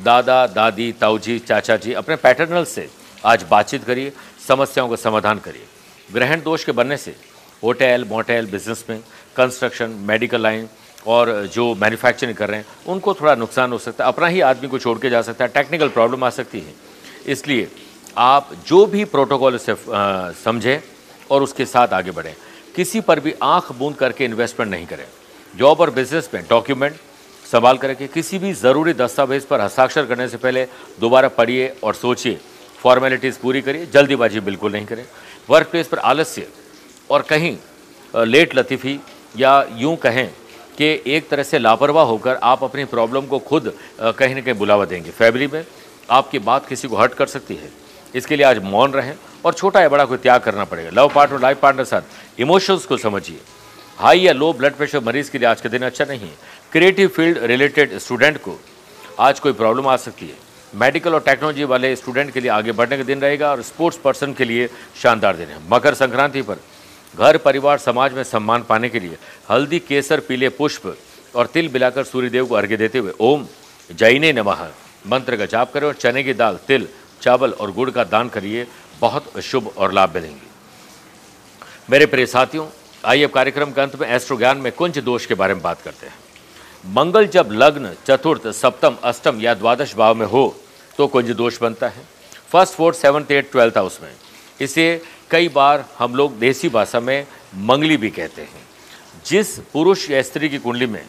दादा, 0.04 0.46
दादी, 0.48 0.92
ताऊजी 0.92 1.38
चाचा 1.40 1.76
जी 1.78 1.94
अपने 1.94 2.16
पैटर्नल 2.18 2.66
से 2.66 2.90
आज 3.26 3.46
बातचीत 3.52 3.84
करिए, 3.84 4.12
समस्याओं 4.48 4.90
का 4.90 4.96
समाधान 4.96 5.40
करिए। 5.40 5.66
ग्रहण 6.10 6.42
दोष 6.42 6.64
के 6.64 6.72
बनने 6.72 6.98
से 6.98 7.16
होटल, 7.64 8.06
मोटेल 8.10 8.46
बिज़नेस 8.48 8.86
में 8.90 9.00
कंस्ट्रक्शन 9.38 9.90
मेडिकल 10.08 10.42
लाइन 10.42 10.68
और 11.08 11.32
जो 11.54 11.74
मैन्युफैक्चरिंग 11.76 12.36
कर 12.38 12.50
रहे 12.50 12.60
हैं, 12.60 12.66
उनको 12.88 13.14
थोड़ा 13.14 13.36
नुकसान 13.36 13.72
हो 13.72 13.78
सकता 13.78 14.04
है। 14.04 14.12
अपना 14.12 14.28
ही 14.28 14.42
आदमी 14.44 14.68
को 14.70 14.80
छोड़ 14.80 14.98
के 15.00 15.10
जा 15.10 15.22
सकता 15.22 15.46
है 15.46 15.52
टेक्निकल 15.54 15.90
प्रॉब्लम 15.90 16.24
आ 16.24 16.30
सकती 16.30 16.60
है। 16.60 16.74
इसलिए 17.28 17.68
आप 18.18 18.50
जो 18.68 18.86
भी 18.86 19.04
प्रोटोकॉल 19.06 19.58
से 19.58 19.76
समझें 20.36 20.80
और 21.32 21.44
उसके 21.44 21.66
साथ 21.66 21.94
आगे 21.94 22.12
बढ़ें। 22.12 22.34
किसी 22.76 23.02
पर 23.02 23.20
भी 23.20 23.34
आँख 23.44 23.72
बूंद 23.72 23.96
करके 23.96 24.26
इन्वेस्टमेंट 24.26 24.72
नहीं 24.72 24.86
करें। 24.88 25.06
जॉब 25.54 25.80
और 25.82 25.90
बिज़नेस 25.92 26.30
में 26.34 26.44
डॉक्यूमेंट 26.50 26.96
संभाल 27.44 27.78
करके 27.78 28.08
किसी 28.08 28.38
भी 28.40 28.54
ज़रूरी 28.54 28.94
दस्तावेज़ 28.94 29.46
पर 29.48 29.62
हस्ताक्षर 29.62 30.06
करने 30.06 30.28
से 30.28 30.38
पहले 30.38 30.66
दोबारा 31.00 31.28
पढ़िए 31.30 31.68
और 31.84 31.94
सोचिए। 31.96 32.40
फॉर्मेलिटीज़ 32.80 33.40
पूरी 33.40 33.62
करिए, 33.62 33.86
जल्दीबाजी 33.86 34.40
बिल्कुल 34.40 34.72
नहीं 34.72 34.86
करें। 34.86 35.06
वर्क 35.50 35.68
प्लेस 35.68 35.88
पर 35.88 35.98
आलस्य 36.00 36.48
और 37.10 37.22
कहीं 37.22 37.58
लेट 38.14 38.56
लतीफ़ी 38.56 39.00
या 39.38 39.66
यूँ 39.76 39.96
कहें 39.98 40.28
कि 40.78 40.86
एक 41.08 41.30
तरह 41.30 41.44
से 41.44 41.60
लापरवाह 41.60 42.06
होकर 42.06 42.36
आप 42.44 42.64
अपनी 42.64 42.86
प्रॉब्लम 42.86 43.26
को 43.26 43.40
खुद 43.40 43.74
कहीं 44.02 44.36
ना 44.36 44.42
कहीं 44.42 44.56
बुलावा 44.56 44.86
देंगे। 44.86 45.12
फैमिली 45.12 45.48
में 45.48 45.66
आपकी 46.10 46.40
बात 46.40 46.68
किसी 46.68 46.88
को 46.88 46.96
हर्ट 46.96 47.14
कर 47.14 47.28
सकती 47.28 47.56
है। 47.56 47.70
इसके 48.16 48.36
लिए 48.36 48.46
आज 48.46 48.64
मौन 48.64 48.92
रहें 48.92 49.14
और 49.46 49.54
छोटा 49.54 49.82
या 49.82 49.90
बड़ा 49.90 50.06
कोई 50.06 50.18
त्याग 50.18 50.42
करना 50.42 50.64
पड़ेगा। 50.64 50.90
लव 50.94 51.12
पार्टनर 51.16 51.40
लाइफ 51.40 51.60
पार्टनर 51.60 51.84
साथ। 51.84 52.40
इमोशंस 52.40 52.86
को 52.86 52.98
समझिए। 52.98 53.40
हाई 53.98 54.20
या 54.20 54.34
लो 54.34 54.52
ब्लड 54.54 54.76
प्रेशर 54.76 55.00
मरीज़ 55.00 55.32
के 55.32 55.38
लिए 55.38 55.48
आज 55.48 55.62
का 55.62 55.70
दिन 55.70 55.82
अच्छा 55.82 56.06
नहीं 56.06 56.20
है। 56.20 56.36
क्रिएटिव 56.72 57.08
फ़ील्ड 57.08 57.38
रिलेटेड 57.44 57.98
स्टूडेंट 57.98 58.38
को 58.38 58.60
आज 59.20 59.40
कोई 59.40 59.54
प्रॉब्लम 59.54 59.88
आ 59.88 59.96
सकती 59.98 60.28
है। 60.28 60.36
मेडिकल 60.76 61.14
और 61.14 61.20
टेक्नोलॉजी 61.20 61.64
वाले 61.64 61.96
स्टूडेंट 61.96 62.32
के 62.32 62.40
लिए 62.40 62.50
आगे 62.52 62.72
बढ़ने 62.72 62.98
का 62.98 63.04
दिन 63.04 63.22
रहेगा 63.22 63.52
और 63.52 63.62
स्पोर्ट्स 63.62 63.98
पर्सन 63.98 64.34
के 64.34 64.46
लिए 64.46 64.70
शानदार 65.02 65.36
दिन 65.36 65.48
है। 65.48 65.60
मकर 65.70 65.94
संक्रांति 65.94 66.42
पर 66.42 66.58
घर, 67.16 67.38
परिवार, 67.38 67.78
समाज 67.78 68.14
में 68.14 68.24
सम्मान 68.24 68.64
पाने 68.64 68.90
के 68.90 69.00
लिए 69.00 69.18
हल्दी, 69.50 69.80
केसर, 69.80 70.20
पीले 70.20 70.50
पुष्प 70.50 70.96
और 71.36 71.46
तिल 71.46 71.70
मिलाकर 71.74 72.04
सूर्यदेव 72.04 72.46
को 72.46 72.56
अर्घ्य 72.56 72.78
देते 72.78 73.00
हुए 73.00 73.14
ओम 73.20 73.48
जैने 73.92 74.32
नमः। 74.34 74.68
मंत्र 75.08 75.38
का 75.38 75.46
जाप 75.46 75.74
करें 75.74 75.88
और 75.88 75.94
चने 75.94 76.24
की 76.24 76.34
दाल, 76.34 76.60
तिल 76.68 76.88
चावल 77.22 77.52
और 77.52 77.72
गुड़ 77.72 77.90
का 77.92 78.04
दान 78.04 78.30
करिए, 78.30 78.68
बहुत 79.02 79.40
शुभ 79.40 79.72
और 79.78 79.94
लाभ 79.94 80.14
मिलेंगे। 80.16 80.46
मेरे 81.90 82.06
प्रिय 82.06 82.26
साथियों, 82.26 82.68
आइए 83.06 83.24
अब 83.24 83.32
कार्यक्रम 83.32 83.72
के 83.72 83.82
अंत 83.82 83.96
में 83.96 84.08
एस्ट्रो 84.08 84.38
ज्ञान 84.38 84.58
में 84.58 84.72
कुंज 84.72 84.98
दोष 85.00 85.26
के 85.26 85.34
बारे 85.34 85.54
में 85.54 85.64
बात 85.64 85.82
करते 85.82 86.08
हैं। 86.08 86.16
मंगल 86.86 87.28
जब 87.28 87.50
लग्न, 87.52 87.94
चतुर्थ, 88.08 88.48
सप्तम, 88.48 88.98
अष्टम 89.04 89.42
या 89.42 89.54
द्वादश 89.54 89.96
भाव 89.96 90.16
में 90.16 90.26
हो 90.26 90.56
तो 90.98 91.08
कुंज 91.08 91.32
दोष 91.32 91.60
बनता 91.62 91.88
है। 91.88 92.04
First, 92.52 92.74
fourth, 92.74 92.98
seventh 92.98 93.32
eight 93.32 93.52
twelfth 93.52 93.78
house 93.78 94.00
में। 94.04 94.12
इसे 94.62 95.02
कई 95.32 95.48
बार 95.50 95.86
हम 96.00 96.16
लोग 96.16 96.38
देसी 96.40 96.70
भाषा 96.70 97.00
में 97.00 97.28
मंगली 97.56 97.98
भी 97.98 98.10
कहते 98.10 98.42
हैं। 98.42 98.66
जिस 99.26 99.58
पुरुष 99.74 100.10
या 100.12 100.22
स्त्री 100.22 100.50
की 100.50 100.58
कुंडली 100.58 100.86
में 100.86 101.06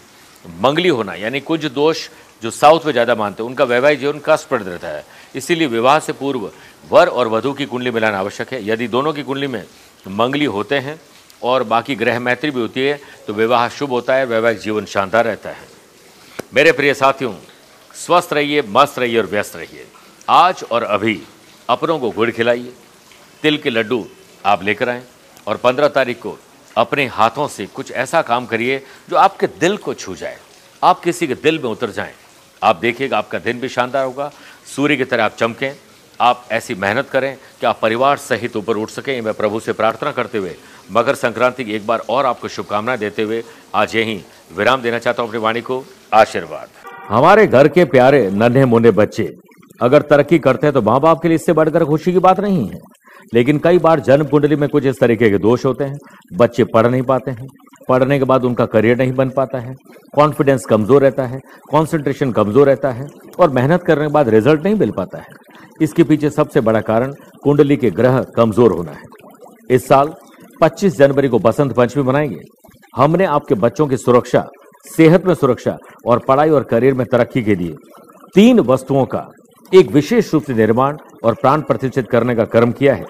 मंगली 0.60 0.88
होना, 0.88 1.14
यानी 1.14 1.40
कुंज 1.40 1.64
दोष 1.66 2.08
जो 2.42 2.50
साउथ 2.50 2.84
में 2.86 2.92
ज़्यादा 2.92 3.14
मानते 3.14 3.42
हैं, 3.42 3.48
उनका 3.50 3.64
वैवाहिक 3.64 4.00
जीवन 4.00 4.20
कष्टप्रद 4.24 4.68
रहता 4.68 4.88
है। 4.88 5.04
इसीलिए 5.34 5.66
विवाह 5.68 5.98
से 5.98 6.12
पूर्व 6.14 6.50
वर 6.90 7.08
और 7.08 7.28
वधु 7.28 7.52
की 7.52 7.66
कुंडली 7.66 7.90
मिलाना 7.90 8.18
आवश्यक 8.18 8.52
है। 8.52 8.64
यदि 8.66 8.88
दोनों 8.88 9.12
की 9.12 9.22
कुंडली 9.22 9.46
में 9.46 9.64
मंगली 10.10 10.44
होते 10.46 10.78
हैं 10.78 11.00
और 11.42 11.62
बाकी 11.64 11.94
ग्रह 11.96 12.18
मैत्री 12.20 12.50
भी 12.50 12.60
होती 12.60 12.80
है 12.80 12.98
तो 13.26 13.32
विवाह 13.32 13.68
शुभ 13.68 13.90
होता 13.90 14.14
है, 14.14 14.24
वैवाहिक 14.26 14.58
जीवन 14.58 14.84
शानदार 14.86 15.24
रहता 15.24 15.50
है। 15.50 15.66
मेरे 16.54 16.72
प्रिय 16.72 16.94
साथियों, 16.94 17.34
स्वस्थ 17.94 18.32
रहिए, 18.32 18.62
मस्त 18.68 18.98
रहिए 18.98 19.18
और 19.18 19.26
व्यस्त 19.26 19.56
रहिए। 19.56 19.86
आज 20.28 20.64
और 20.70 20.82
अभी 20.84 21.20
अपनों 21.68 21.98
को 21.98 22.10
गुड़ 22.10 22.30
खिलाइए, 22.30 22.72
तिल 23.42 23.58
के 23.58 23.70
लड्डू 23.70 24.06
आप 24.44 24.62
लेकर 24.62 24.88
आएँ 24.88 25.02
और 25.46 25.56
पंद्रह 25.56 25.88
तारीख 25.90 26.20
को 26.20 26.36
अपने 26.76 27.06
हाथों 27.08 27.48
से 27.48 27.66
कुछ 27.68 27.90
ऐसा 27.92 28.22
काम 28.22 28.46
करिए 28.46 28.82
जो 29.10 29.16
आपके 29.16 29.46
दिल 29.60 29.76
को 29.76 29.94
छू 29.94 30.14
जाए। 30.16 30.38
आप 30.82 31.00
किसी 31.00 31.26
के 31.26 31.34
दिल 31.36 31.58
में 31.58 31.70
उतर 31.70 31.90
जाएँ। 31.90 32.14
आप 32.62 32.76
देखिएगा, 32.76 33.18
आपका 33.18 33.38
दिन 33.38 33.60
भी 33.60 33.68
शानदार 33.68 34.04
होगा। 34.04 34.30
सूर्य 34.76 34.96
की 34.96 35.04
तरह 35.04 35.24
आप 35.24 35.34
चमकें। 35.38 35.72
आप 36.20 36.44
ऐसी 36.52 36.74
मेहनत 36.74 37.08
करें 37.08 37.36
कि 37.60 37.66
आप 37.66 37.78
परिवार 37.82 38.16
सहित 38.16 38.56
ऊपर 38.56 38.76
उठ 38.76 38.90
सकें। 38.90 39.20
मैं 39.20 39.34
प्रभु 39.34 39.60
से 39.60 39.72
प्रार्थना 39.72 40.12
करते 40.12 40.38
हुए, 40.38 40.54
मकर 40.92 41.14
संक्रांति 41.14 41.64
की 41.64 41.72
एक 41.72 41.86
बार 41.86 42.02
और 42.08 42.26
आपको 42.26 42.48
शुभकामनाएँ 42.48 42.98
देते 42.98 43.22
हुए 43.22 43.42
आज 43.74 43.96
यहीं 43.96 44.20
विराम 44.56 44.82
देना 44.82 44.98
चाहता 44.98 45.22
हूँ 45.22 45.30
अपनी 45.30 45.40
वाणी 45.40 45.60
को। 45.60 45.84
आशीर्वाद। 46.14 46.68
हमारे 47.08 47.46
घर 47.46 47.68
के 47.68 47.84
प्यारे, 47.84 48.30
नन्हे, 48.30 48.64
मुन्ने 48.64 48.90
बच्चे, 48.90 49.28
अगर 49.82 50.02
तरक्की 50.02 50.38
करते 50.38 50.66
हैं 50.66 50.74
तो 50.74 50.82
माँ 50.82 51.00
बाप 51.00 51.20
के 51.22 51.28
लिए 51.28 51.34
इससे 51.34 51.52
बढ़कर 51.52 51.84
खुशी 51.84 52.12
की 52.12 52.18
बात 52.18 52.40
नहीं 52.40 52.68
है। 52.68 52.78
लेकिन 53.34 53.58
कई 53.58 53.78
बार 53.78 54.00
जन्म 54.00 54.26
कुंडली 54.26 54.56
में 54.56 54.68
कुछ 54.68 54.84
इस 54.86 55.00
तरीके 55.00 55.30
के 55.30 55.38
दोष 55.38 55.64
होते 55.64 55.84
हैं। 55.84 55.96
बच्चे 56.32 56.64
पढ़ 56.64 56.86
नहीं 56.86 57.02
पाते 57.02 57.30
हैं। 57.30 57.46
पढ़ने 57.88 58.18
के 58.18 58.24
बाद 58.24 58.44
उनका 58.44 58.66
करियर 58.66 58.96
नहीं 58.98 59.12
बन 59.12 59.30
पाता 59.30 59.58
है। 59.58 59.74
कॉन्फिडेंस 60.14 60.64
कमज़ोर 60.64 61.02
रहता 61.02 61.26
है 61.26 61.38
कॉन्सेंट्रेशन 61.70 62.32
कमज़ोर 62.32 62.66
रहता 62.66 62.90
है 62.90 63.06
और 63.40 63.50
मेहनत 63.50 63.82
करने 63.82 64.06
के 64.06 64.12
बाद 64.12 64.28
रिज़ल्ट 64.28 64.64
नहीं 64.64 64.74
मिल 64.74 64.90
पाता 64.90 65.18
है। 65.18 65.36
इसके 65.82 66.04
पीछे 66.04 66.30
सबसे 66.30 66.60
बड़ा 66.60 66.80
कारण 66.80 67.12
कुंडली 67.42 67.76
के 67.76 67.90
ग्रह 67.90 68.22
कमज़ोर 68.36 68.72
होना 68.72 68.92
है। 68.92 69.02
इस 69.70 69.86
साल 69.88 70.12
25 70.60 70.96
जनवरी 70.98 71.28
को 71.28 71.38
बसंत 71.38 71.72
पंचमी 71.72 72.02
मनाएँगे। 72.02 72.40
हमने 72.96 73.24
आपके 73.26 73.54
बच्चों 73.56 73.86
की 73.86 73.96
सुरक्षा, 73.96 74.44
सेहत 74.86 75.26
में 75.26 75.34
सुरक्षा 75.34 75.76
और 76.06 76.18
पढ़ाई 76.18 76.50
और 76.50 76.62
करियर 76.62 76.94
में 76.94 77.06
तरक्की 77.06 77.42
के 77.42 77.54
लिए 77.54 77.74
तीन 78.34 78.60
वस्तुओं 78.60 79.04
का 79.04 79.26
एक 79.72 79.90
विशेष 79.92 80.32
रूप 80.34 80.42
से 80.42 80.54
निर्माण 80.54 80.96
और 81.24 81.34
प्राण 81.34 81.60
प्रतिष्ठित 81.60 82.08
करने 82.08 82.34
का 82.34 82.44
कर्म 82.44 82.70
किया 82.72 82.94
है, 82.94 83.04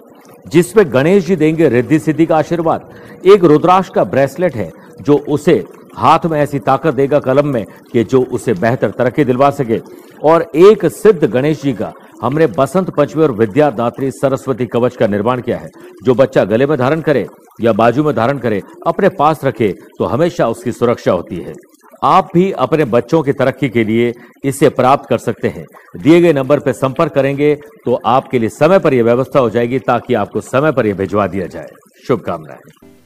जिसमें 0.47 0.85
गणेश 0.93 1.27
जी 1.27 1.37
देंगे 1.37 1.69
रिद्धि 1.69 1.99
सिद्धि 1.99 2.27
का 2.27 2.37
आशीर्वाद। 2.37 2.91
एक 3.27 3.45
रुद्राक्ष 3.45 3.89
का 3.89 4.05
ब्रेसलेट 4.05 4.57
है, 4.57 4.71
जो 5.03 5.17
उसे 5.29 5.63
हाथ 5.97 6.27
में 6.27 6.39
ऐसी 6.41 6.59
ताकत 6.59 6.95
देगा 6.95 7.19
कलम 7.19 7.47
में 7.47 7.65
कि 7.93 8.05
जो 8.05 8.23
उसे 8.23 8.55
बेहतर 8.55 8.91
तरक्की 8.91 9.25
दिलवा 9.25 9.51
सके। 9.51 9.81
और 10.23 10.47
एक 10.57 10.85
सिद्ध 10.87 11.25
गणेश 11.25 11.63
जी 11.63 11.73
का, 11.73 11.93
हमने 12.23 12.47
बसंत 12.49 12.91
पंचमी 12.91 13.23
और 13.23 13.33
विद्यादात्री 13.33 14.11
सरस्वती 14.11 14.67
कवच 14.67 14.97
का 14.97 15.07
निर्माण 15.07 15.41
किया 15.41 15.59
है, 15.59 15.69
जो 16.05 16.15
बच्चा 16.15 16.45
गले 16.45 16.67
में 16.67 16.77
धारण 16.79 17.01
करे 17.01 17.27
या 17.61 17.73
बाजू 17.73 18.05
में 18.05 18.15
धारण 18.15 18.39
करे, 18.39 18.63
अपने 18.87 19.09
पास 19.09 19.45
रखे 19.45 19.75
तो 19.99 20.05
हमेशा 20.05 20.49
उसकी 20.49 20.73
सुरक्षा 20.73 21.13
होती 21.13 21.37
है। 21.37 21.55
आप 22.03 22.29
भी 22.35 22.51
अपने 22.53 22.85
बच्चों 22.85 23.23
की 23.23 23.33
तरक्की 23.33 23.69
के 23.69 23.85
लिए 23.85 24.13
इसे 24.45 24.69
प्राप्त 24.69 25.09
कर 25.09 25.19
सकते 25.19 25.49
हैं। 25.49 25.65
दिए 25.97 26.21
गए 26.21 26.33
नंबर 26.33 26.61
पर 26.61 26.73
संपर्क 26.73 27.13
करेंगे 27.13 27.55
तो 27.85 28.01
आपके 28.07 28.39
लिए 28.39 28.49
समय 28.49 28.79
पर 28.79 28.95
यह 28.95 29.05
व्यवस्था 29.05 29.41
हो 29.41 29.51
जाएगी 29.51 29.79
ताकि 29.79 30.15
आपको 30.15 30.41
समय 30.41 30.73
पर 30.73 30.87
यह 30.87 30.95
भिजवा 30.95 31.27
दिया 31.27 31.47
जाए। 31.47 31.69
शुभकामनाएँ। 32.07 32.98